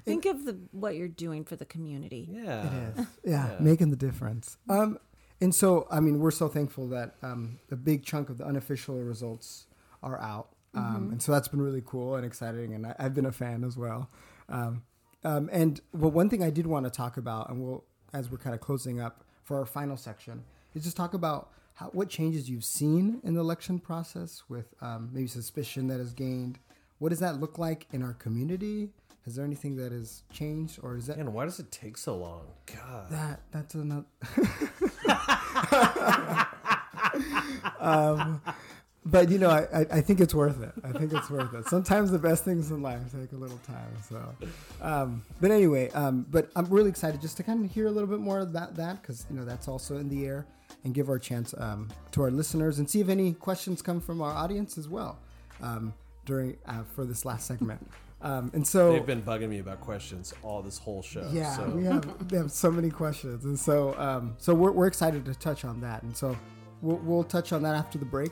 [0.06, 2.28] Think of the what you're doing for the community.
[2.32, 2.65] yeah.
[2.95, 3.06] It is.
[3.26, 3.58] Yeah, Yeah.
[3.60, 4.58] making the difference.
[4.69, 4.98] Um,
[5.41, 9.02] and so, I mean, we're so thankful that um, a big chunk of the unofficial
[9.02, 9.67] results
[10.04, 10.49] are out.
[10.75, 12.73] Um, And so that's been really cool and exciting.
[12.73, 14.10] And I, I've been a fan as well.
[14.49, 14.84] Um,
[15.23, 18.38] um, and well, one thing I did want to talk about, and we'll, as we're
[18.38, 22.49] kind of closing up for our final section, is just talk about how, what changes
[22.49, 26.60] you've seen in the election process with um, maybe suspicion that has gained.
[26.99, 28.89] What does that look like in our community?
[29.25, 32.15] Is there anything that has changed, or is that And why does it take so
[32.15, 32.47] long?
[32.65, 33.12] God.
[33.12, 34.05] that that's another.
[37.79, 38.41] um,
[39.05, 40.71] but you know, I, I, think it's worth it.
[40.84, 41.67] I think it's worth it.
[41.67, 43.91] Sometimes the best things in life take a little time.
[44.08, 44.36] So,
[44.82, 48.10] um, but anyway, um, but I'm really excited just to kind of hear a little
[48.10, 50.45] bit more about that because you know that's also in the air
[50.84, 54.21] and give our chance um, to our listeners and see if any questions come from
[54.21, 55.19] our audience as well
[55.62, 55.93] um,
[56.25, 57.86] during uh, for this last segment.
[58.21, 61.27] Um, and so They've been bugging me about questions all this whole show.
[61.32, 61.69] yeah, so.
[61.69, 65.36] we have we have so many questions, and so um, so we're, we're excited to
[65.36, 66.38] touch on that, and so
[66.82, 68.32] we'll, we'll touch on that after the break,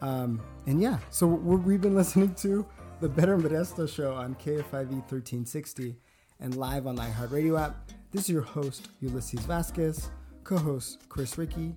[0.00, 2.64] um, and yeah, so we're, we've been listening to
[3.00, 5.96] the Better Modesto Show on KFIV 1360
[6.40, 7.90] and live on the iHeartRadio app.
[8.10, 10.10] This is your host Ulisses Vasquez,
[10.44, 11.74] co-host Chris Ricci,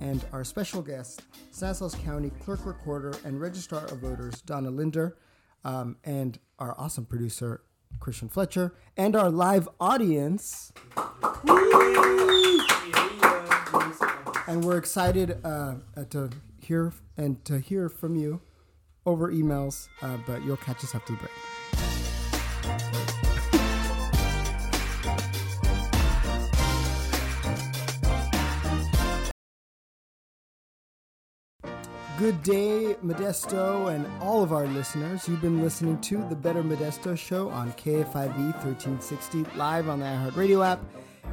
[0.00, 5.16] and our special guest Stanislaus County Clerk Recorder and Registrar of Voters Donna Linder,
[5.64, 7.60] um, and our awesome producer
[7.98, 10.72] Christian Fletcher, and our live audience.
[14.46, 15.74] And we're excited uh,
[16.10, 18.40] to hear and to hear from you
[19.04, 21.51] over emails, uh, but you'll catch us after the break.
[32.22, 35.28] Good day, Modesto, and all of our listeners.
[35.28, 40.64] You've been listening to the Better Modesto Show on KFIV 1360 live on the iHeartRadio
[40.64, 40.78] app.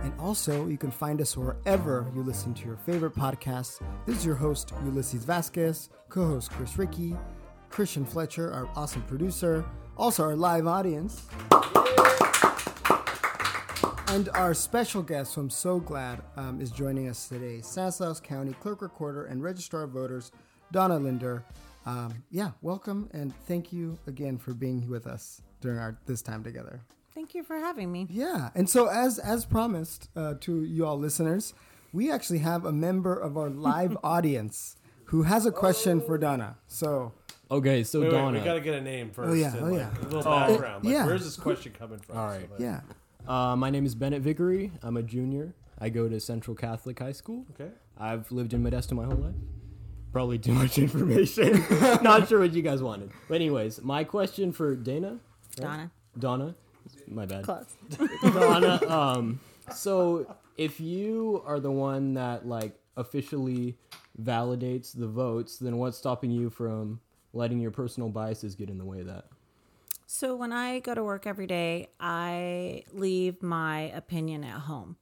[0.01, 3.79] And also, you can find us wherever you listen to your favorite podcasts.
[4.07, 7.15] This is your host, Ulisses Vasquez, co host Chris Ricci,
[7.69, 9.63] Christian Fletcher, our awesome producer,
[9.95, 11.21] also our live audience.
[14.07, 18.53] And our special guest, who I'm so glad um, is joining us today, Stanislaus County
[18.53, 20.31] Clerk Recorder and Registrar of Voters,
[20.71, 21.43] Donna Linder.
[21.85, 26.43] Um, yeah, welcome and thank you again for being with us during our this time
[26.43, 26.81] together.
[27.15, 28.07] Thank you for having me.
[28.09, 31.53] Yeah, and so as as promised uh, to you all listeners,
[31.93, 36.57] we actually have a member of our live audience who has a question for Donna.
[36.67, 37.13] So
[37.51, 38.39] Okay, so Wait, wait, Donna.
[38.39, 39.31] we gotta get a name first.
[39.31, 39.89] Oh, yeah, oh, like, yeah.
[39.89, 40.83] A little background.
[40.83, 41.05] Like, yeah.
[41.05, 42.17] Where's this question coming from?
[42.17, 42.45] All right.
[42.45, 42.81] So, like, yeah,
[43.27, 44.71] Uh, my name is Bennett Vickery.
[44.83, 45.55] I'm a junior.
[45.79, 47.45] I go to Central Catholic High School.
[47.59, 47.71] Okay.
[47.97, 49.35] I've lived in Modesto my whole life.
[50.11, 51.63] Probably too much information.
[52.01, 53.11] Not sure what you guys wanted.
[53.27, 55.19] But anyways, my question for Dana,
[55.55, 55.91] Donna.
[56.17, 56.55] Donna,
[57.07, 57.43] my bad.
[57.43, 57.67] Close.
[58.23, 59.39] Donna, um,
[59.73, 63.77] so if you are the one that like officially
[64.21, 66.99] validates the votes, then what's stopping you from
[67.33, 69.25] letting your personal biases get in the way of that?
[70.07, 74.97] So when I go to work every day, I leave my opinion at home.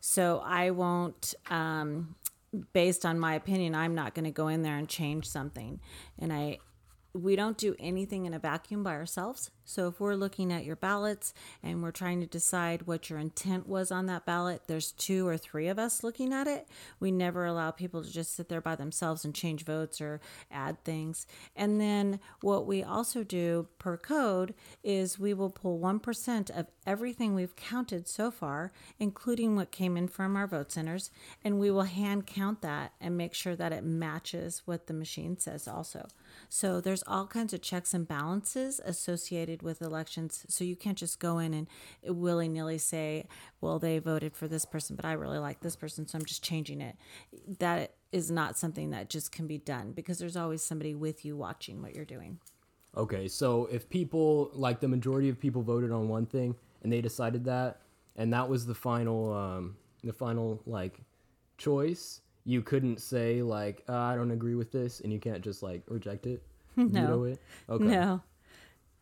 [0.00, 2.14] So I won't, um,
[2.72, 5.80] based on my opinion, I'm not going to go in there and change something.
[6.18, 6.58] And I,
[7.12, 9.50] we don't do anything in a vacuum by ourselves.
[9.64, 13.68] So if we're looking at your ballots and we're trying to decide what your intent
[13.68, 16.66] was on that ballot, there's two or three of us looking at it.
[17.00, 20.82] We never allow people to just sit there by themselves and change votes or add
[20.84, 21.26] things.
[21.54, 27.34] And then what we also do per code is we will pull 1% of everything
[27.34, 31.10] we've counted so far, including what came in from our vote centers,
[31.44, 35.38] and we will hand count that and make sure that it matches what the machine
[35.38, 36.08] says also.
[36.48, 40.44] So there's all kinds of checks and balances associated with elections.
[40.48, 41.66] So you can't just go in and
[42.04, 43.26] willy nilly say,
[43.60, 46.42] well, they voted for this person, but I really like this person, so I'm just
[46.42, 46.96] changing it.
[47.58, 51.36] That is not something that just can be done because there's always somebody with you
[51.36, 52.38] watching what you're doing.
[52.96, 57.00] Okay, so if people like the majority of people voted on one thing and they
[57.00, 57.80] decided that,
[58.16, 61.00] and that was the final, um, the final like
[61.58, 65.62] choice, you couldn't say like uh, I don't agree with this, and you can't just
[65.62, 66.42] like reject it,
[66.76, 66.86] No.
[66.86, 67.40] veto it.
[67.68, 67.84] Okay.
[67.84, 68.22] No.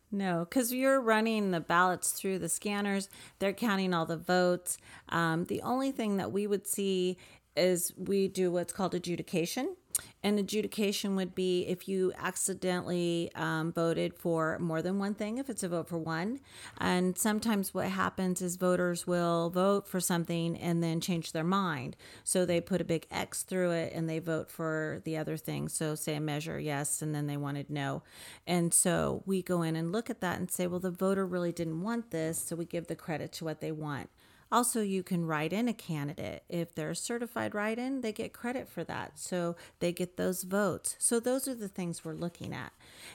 [0.09, 3.09] No, because you're running the ballots through the scanners.
[3.39, 4.77] They're counting all the votes.
[5.09, 7.17] Um, the only thing that we would see
[7.57, 9.75] is we do what's called adjudication.
[10.23, 15.49] And adjudication would be if you accidentally um, voted for more than one thing, if
[15.49, 16.39] it's a vote for one.
[16.79, 21.95] And sometimes what happens is voters will vote for something and then change their mind.
[22.23, 25.69] So they put a big X through it and they vote for the other thing.
[25.69, 28.03] So, say a measure, yes, and then they wanted no.
[28.45, 31.51] And so we go in and look at that and say, well, the voter really
[31.51, 32.39] didn't want this.
[32.39, 34.09] So we give the credit to what they want.
[34.51, 36.43] Also, you can write in a candidate.
[36.47, 39.19] If they're a certified write in, they get credit for that.
[39.19, 40.95] So they get those votes.
[40.99, 42.71] So those are the things we're looking at.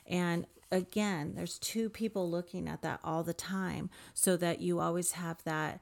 [0.07, 5.13] And again, there's two people looking at that all the time so that you always
[5.13, 5.81] have that,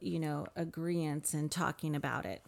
[0.00, 2.42] you know, agreement and talking about it.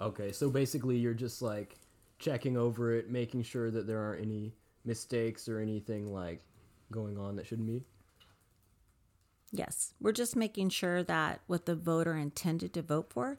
[0.00, 1.76] Okay, so basically you're just like
[2.18, 4.52] checking over it, making sure that there aren't any
[4.84, 6.42] mistakes or anything like
[6.90, 7.82] going on that shouldn't be.
[9.58, 13.38] Yes, we're just making sure that what the voter intended to vote for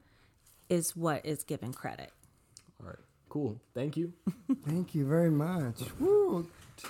[0.70, 2.11] is what is given credit.
[2.82, 2.95] All right,
[3.30, 3.61] cool.
[3.74, 4.13] Thank you.
[4.65, 5.80] Thank you very much.
[5.99, 6.47] Woo.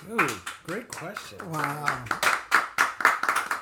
[0.08, 0.30] Dude,
[0.64, 1.38] great question.
[1.50, 2.04] Wow.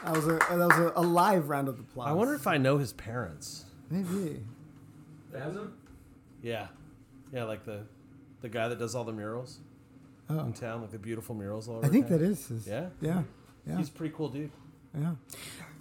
[0.05, 2.09] That was a that was a, a live round of applause.
[2.09, 3.65] I wonder if I know his parents.
[3.91, 4.41] maybe.
[5.33, 5.73] Phasm?
[6.43, 6.69] Yeah,
[7.33, 7.83] yeah, like the
[8.41, 9.59] the guy that does all the murals
[10.29, 11.87] Oh, in town, like the beautiful murals all over.
[11.87, 12.19] I think town.
[12.19, 12.67] that is his.
[12.67, 13.23] Yeah, Yeah.
[13.67, 13.79] Yeah.
[13.79, 14.51] he's a pretty cool dude.
[14.99, 15.15] Yeah.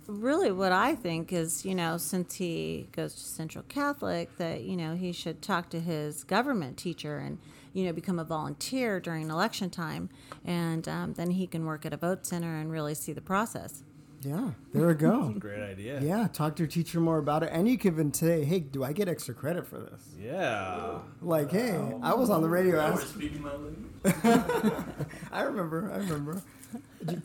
[0.07, 4.77] Really, what I think is, you know, since he goes to Central Catholic, that, you
[4.77, 7.39] know, he should talk to his government teacher and,
[7.73, 10.09] you know, become a volunteer during election time.
[10.45, 13.81] And um, then he can work at a vote center and really see the process.
[14.21, 14.51] Yeah.
[14.73, 15.35] There we go.
[15.37, 16.01] Great idea.
[16.01, 16.27] yeah.
[16.31, 18.91] Talk to your teacher more about it, and you can even say, "Hey, do I
[18.93, 20.99] get extra credit for this?" Yeah.
[21.21, 22.79] Like, hey, I was on the radio.
[22.79, 23.07] Ask.
[23.07, 24.85] speaking my language.
[25.31, 25.91] I remember.
[25.93, 26.41] I remember.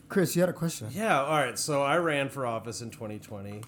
[0.09, 0.87] Chris, you had a question.
[0.91, 1.57] Yeah, all right.
[1.57, 3.61] So I ran for office in 2020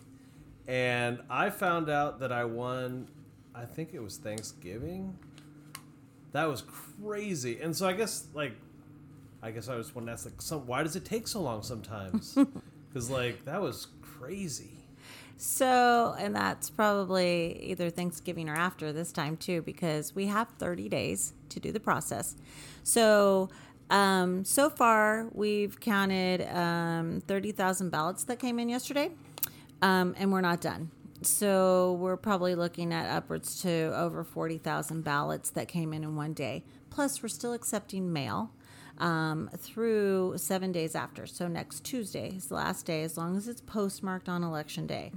[0.68, 3.08] and I found out that I won
[3.56, 5.18] I think it was Thanksgiving.
[6.32, 7.60] That was crazy.
[7.62, 8.54] And so I guess like
[9.42, 12.38] I guess I was one that's like some why does it take so long sometimes?
[12.94, 14.84] Cuz like that was crazy.
[15.38, 20.88] So, and that's probably either Thanksgiving or after this time too, because we have 30
[20.88, 22.36] days to do the process.
[22.84, 23.50] So,
[23.90, 29.12] um, so far we've counted um, 30,000 ballots that came in yesterday,
[29.82, 30.92] um, and we're not done.
[31.22, 36.34] So, we're probably looking at upwards to over 40,000 ballots that came in in one
[36.34, 36.64] day.
[36.90, 38.52] Plus, we're still accepting mail
[39.00, 41.26] um, through seven days after.
[41.26, 45.12] So next Tuesday is the last day, as long as it's postmarked on election day.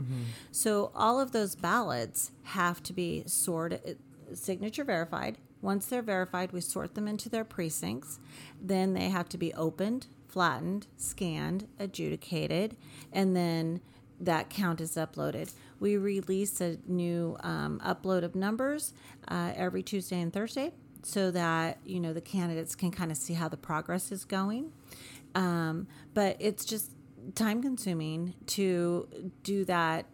[0.51, 3.99] So all of those ballots have to be sorted,
[4.35, 5.39] signature verified.
[5.63, 8.19] Once they're verified, we sort them into their precincts.
[8.61, 12.77] Then they have to be opened, flattened, scanned, adjudicated,
[13.13, 13.81] and then
[14.21, 15.53] that count is uploaded.
[15.79, 18.95] We release a new um, upload of numbers
[19.29, 20.73] uh, every Tuesday and Thursday
[21.07, 24.73] so that you know the candidates can kind of see how the progress is going.
[25.37, 26.91] Um, but it's just
[27.37, 29.07] time consuming to
[29.45, 30.07] do that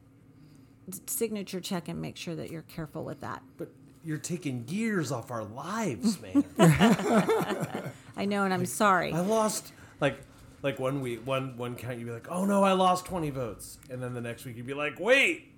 [1.07, 3.43] signature check and make sure that you're careful with that.
[3.57, 3.71] But
[4.05, 6.45] you're taking years off our lives, man.
[8.15, 9.15] I know, and I'm sorry.
[9.15, 10.21] I lost like
[10.61, 13.79] like one week one one count you'd be like, "Oh no, I lost 20 votes."
[13.89, 15.49] And then the next week you'd be like, "Wait.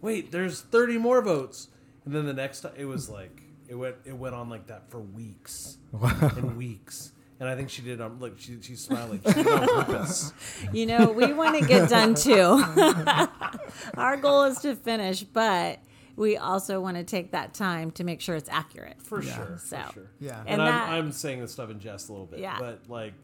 [0.00, 1.68] Wait, there's 30 more votes."
[2.04, 4.90] And then the next time it was like it went it went on like that
[4.90, 7.12] for weeks and weeks.
[7.40, 9.20] And I think she did on look she she's smiling.
[9.26, 10.32] She did on purpose.
[10.72, 12.62] You know, we want to get done too.
[13.96, 15.78] Our goal is to finish, but
[16.16, 19.00] we also want to take that time to make sure it's accurate.
[19.02, 19.58] For sure.
[19.64, 20.10] So, For sure.
[20.18, 20.40] Yeah.
[20.40, 22.56] And, And I'm, I'm saying this stuff in jest a little bit, Yeah.
[22.58, 23.14] but like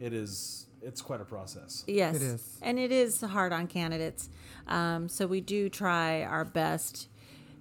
[0.00, 1.84] it is it's quite a process.
[1.86, 2.58] Yes, It is.
[2.62, 4.28] and it is hard on candidates.
[4.66, 7.08] Um, so we do try our best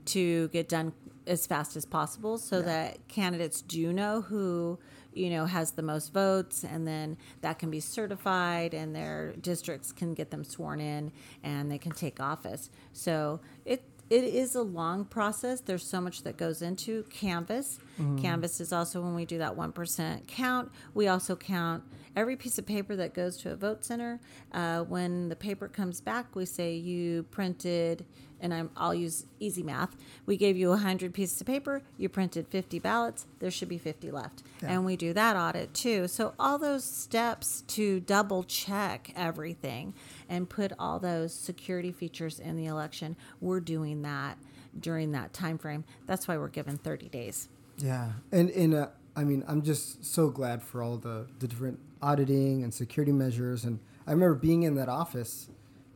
[0.05, 0.93] to get done
[1.29, 4.79] as fast as possible, so that candidates do know who
[5.13, 9.91] you know has the most votes, and then that can be certified, and their districts
[9.93, 11.11] can get them sworn in,
[11.43, 12.69] and they can take office.
[12.91, 13.83] So it.
[14.09, 15.61] It is a long process.
[15.61, 17.77] There's so much that goes into Canvass.
[18.01, 18.17] Mm-hmm.
[18.17, 20.71] Canvass is also when we do that 1% count.
[20.95, 21.83] We also count
[22.19, 24.19] every piece of paper that goes to a vote center.
[24.51, 28.05] Uh, when the paper comes back, we say you printed,
[28.41, 29.95] and I'm, I'll use easy math.
[30.25, 34.11] We gave you 100 pieces of paper, you printed 50 ballots, there should be 50
[34.11, 34.43] left.
[34.61, 36.09] And we do that audit too.
[36.09, 39.93] So, all those steps to double check everything
[40.27, 44.37] and put all those security features in the election, we're doing that
[44.77, 45.85] during that time frame.
[46.05, 47.47] That's why we're given 30 days.
[47.77, 51.79] Yeah, and and uh, I mean, I'm just so glad for all the the different
[52.01, 53.63] auditing and security measures.
[53.65, 55.49] And I remember being in that office.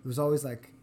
[0.04, 0.74] It was always like,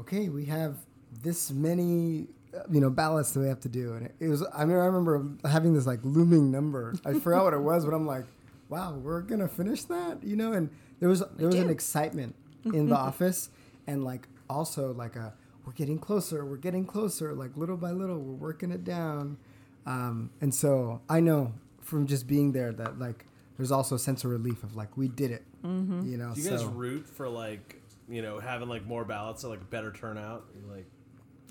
[0.00, 0.76] okay, we have
[1.22, 2.28] this many
[2.70, 4.44] you know ballots that we have to do, and it, was.
[4.54, 6.94] I mean, I remember having this like looming number.
[7.04, 8.24] I forgot what it was, but I'm like,
[8.68, 10.52] wow, we're gonna finish that, you know.
[10.52, 10.70] And
[11.00, 13.50] there was there was an excitement in the office,
[13.86, 18.18] and like also like a we're getting closer, we're getting closer, like little by little,
[18.18, 19.36] we're working it down.
[19.84, 23.26] Um, and so I know from just being there that like
[23.58, 26.08] there's also a sense of relief of like we did it, mm-hmm.
[26.08, 26.32] you know.
[26.34, 29.68] Do you guys so root for like you know having like more ballots or like
[29.68, 30.46] better turnout?
[30.70, 30.86] Like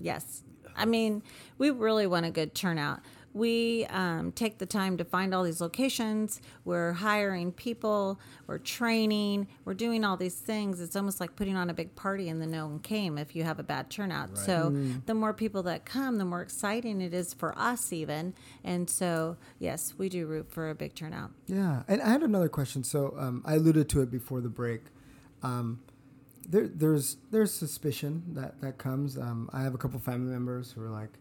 [0.01, 0.43] Yes.
[0.75, 1.23] I mean,
[1.57, 2.99] we really want a good turnout.
[3.37, 6.41] We um, take the time to find all these locations.
[6.65, 8.19] We're hiring people.
[8.47, 9.47] We're training.
[9.63, 10.81] We're doing all these things.
[10.81, 13.43] It's almost like putting on a big party and then no one came if you
[13.43, 14.37] have a bad turnout.
[14.37, 14.75] So
[15.05, 18.33] the more people that come, the more exciting it is for us, even.
[18.63, 21.31] And so, yes, we do root for a big turnout.
[21.47, 22.83] Yeah, and I had another question.
[22.83, 24.81] So um, I alluded to it before the break.
[25.43, 25.81] Um,
[26.47, 29.17] there, there's there's suspicion that that comes.
[29.17, 31.11] Um, I have a couple family members who are like,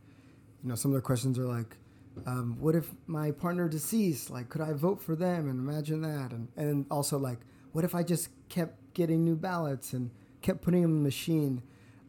[0.63, 1.77] you know, some of their questions are like,
[2.25, 4.31] um, what if my partner deceased?
[4.31, 5.49] Like, could I vote for them?
[5.49, 6.33] And imagine that.
[6.33, 7.39] And and also like,
[7.73, 10.11] what if I just kept getting new ballots and
[10.41, 11.63] kept putting them in the machine?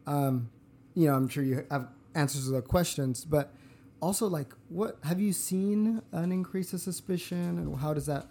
[0.06, 0.50] Um,
[0.94, 3.54] you know, I'm sure you have answers to the questions, but
[4.02, 8.28] also like, what have you seen an increase of suspicion, and how does that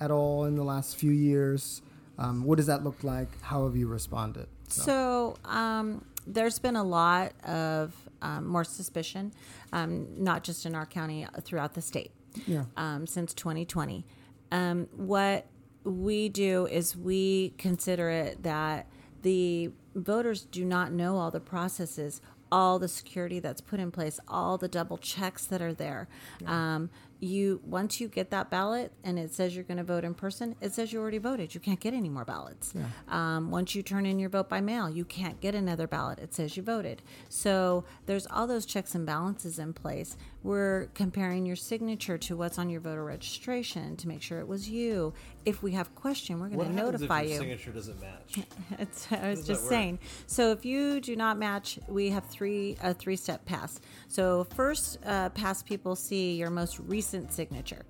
[0.00, 1.82] at all in the last few years?
[2.18, 3.28] Um, what does that look like?
[3.42, 4.46] How have you responded?
[4.68, 9.32] So um, there's been a lot of um, more suspicion,
[9.72, 12.12] um, not just in our county, uh, throughout the state
[12.46, 14.04] yeah, um, since 2020.
[14.52, 15.46] Um, what
[15.84, 18.86] we do is we consider it that
[19.22, 22.20] the voters do not know all the processes,
[22.52, 26.08] all the security that's put in place, all the double checks that are there.
[26.46, 26.90] Um,
[27.20, 30.56] you once you get that ballot and it says you're going to vote in person,
[30.60, 31.54] it says you already voted.
[31.54, 32.72] You can't get any more ballots.
[33.08, 36.18] Um, once you turn in your vote by mail, you can't get another ballot.
[36.18, 37.02] It says you voted.
[37.28, 40.16] So there's all those checks and balances in place.
[40.42, 44.70] We're comparing your signature to what's on your voter registration to make sure it was
[44.70, 45.12] you.
[45.44, 47.38] If we have question, we're going to notify if your you.
[47.40, 48.38] signature doesn't match?
[48.78, 49.98] It's, I was just saying.
[50.26, 53.80] So if you do not match, we have three a three step pass.
[54.08, 57.84] So first uh, pass people see your most recent signature.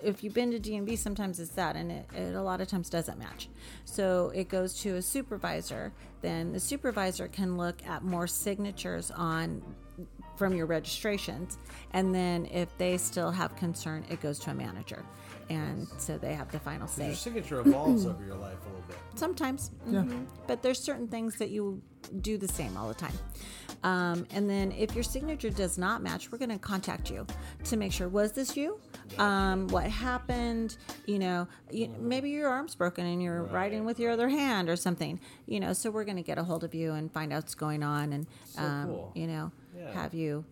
[0.00, 2.88] If you've been to DMV, sometimes it's that, and it, it a lot of times
[2.88, 3.48] doesn't match.
[3.84, 5.92] So it goes to a supervisor.
[6.20, 9.62] Then the supervisor can look at more signatures on
[10.38, 11.58] from your registrations,
[11.92, 15.04] and then if they still have concern, it goes to a manager,
[15.50, 17.06] and so they have the final say.
[17.06, 18.96] Your signature evolves over your life a little bit.
[19.14, 19.72] sometimes.
[19.86, 20.02] Yeah.
[20.02, 20.26] mhm.
[20.46, 21.82] but there's certain things that you
[22.20, 23.18] do the same all the time.
[23.82, 27.26] Um, and then if your signature does not match we're going to contact you
[27.64, 28.78] to make sure was this you?
[29.18, 30.76] Um, what happened?
[31.06, 34.76] You know you, maybe your arm's broken and you're writing with your other hand or
[34.76, 37.38] something you know so we're going to get a hold of you and find out
[37.38, 38.26] what's going on and
[38.56, 39.12] um, cool.
[39.14, 39.92] you know Yeah.
[39.92, 40.44] have you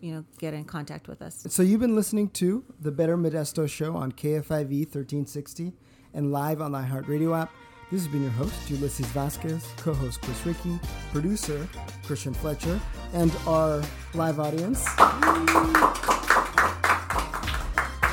[0.00, 3.68] you know get in contact with us So you've been listening to the Better Modesto
[3.68, 5.72] Show on KFIV 1360
[6.14, 7.52] and live on the iHeartRadio app.
[7.90, 10.78] This has been your host, Ulisses Vasquez, co-host Chris Ricci,
[11.12, 11.68] producer
[12.04, 12.80] Christian Fletcher,
[13.12, 13.82] and our
[14.14, 14.86] live audience.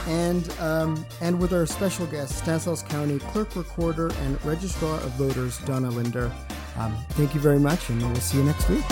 [0.07, 5.59] And um, and with our special guest, Stanislaus County Clerk Recorder and Registrar of Voters,
[5.59, 6.31] Donna Linder.
[6.77, 8.83] Um, thank you very much, and we'll see you next week.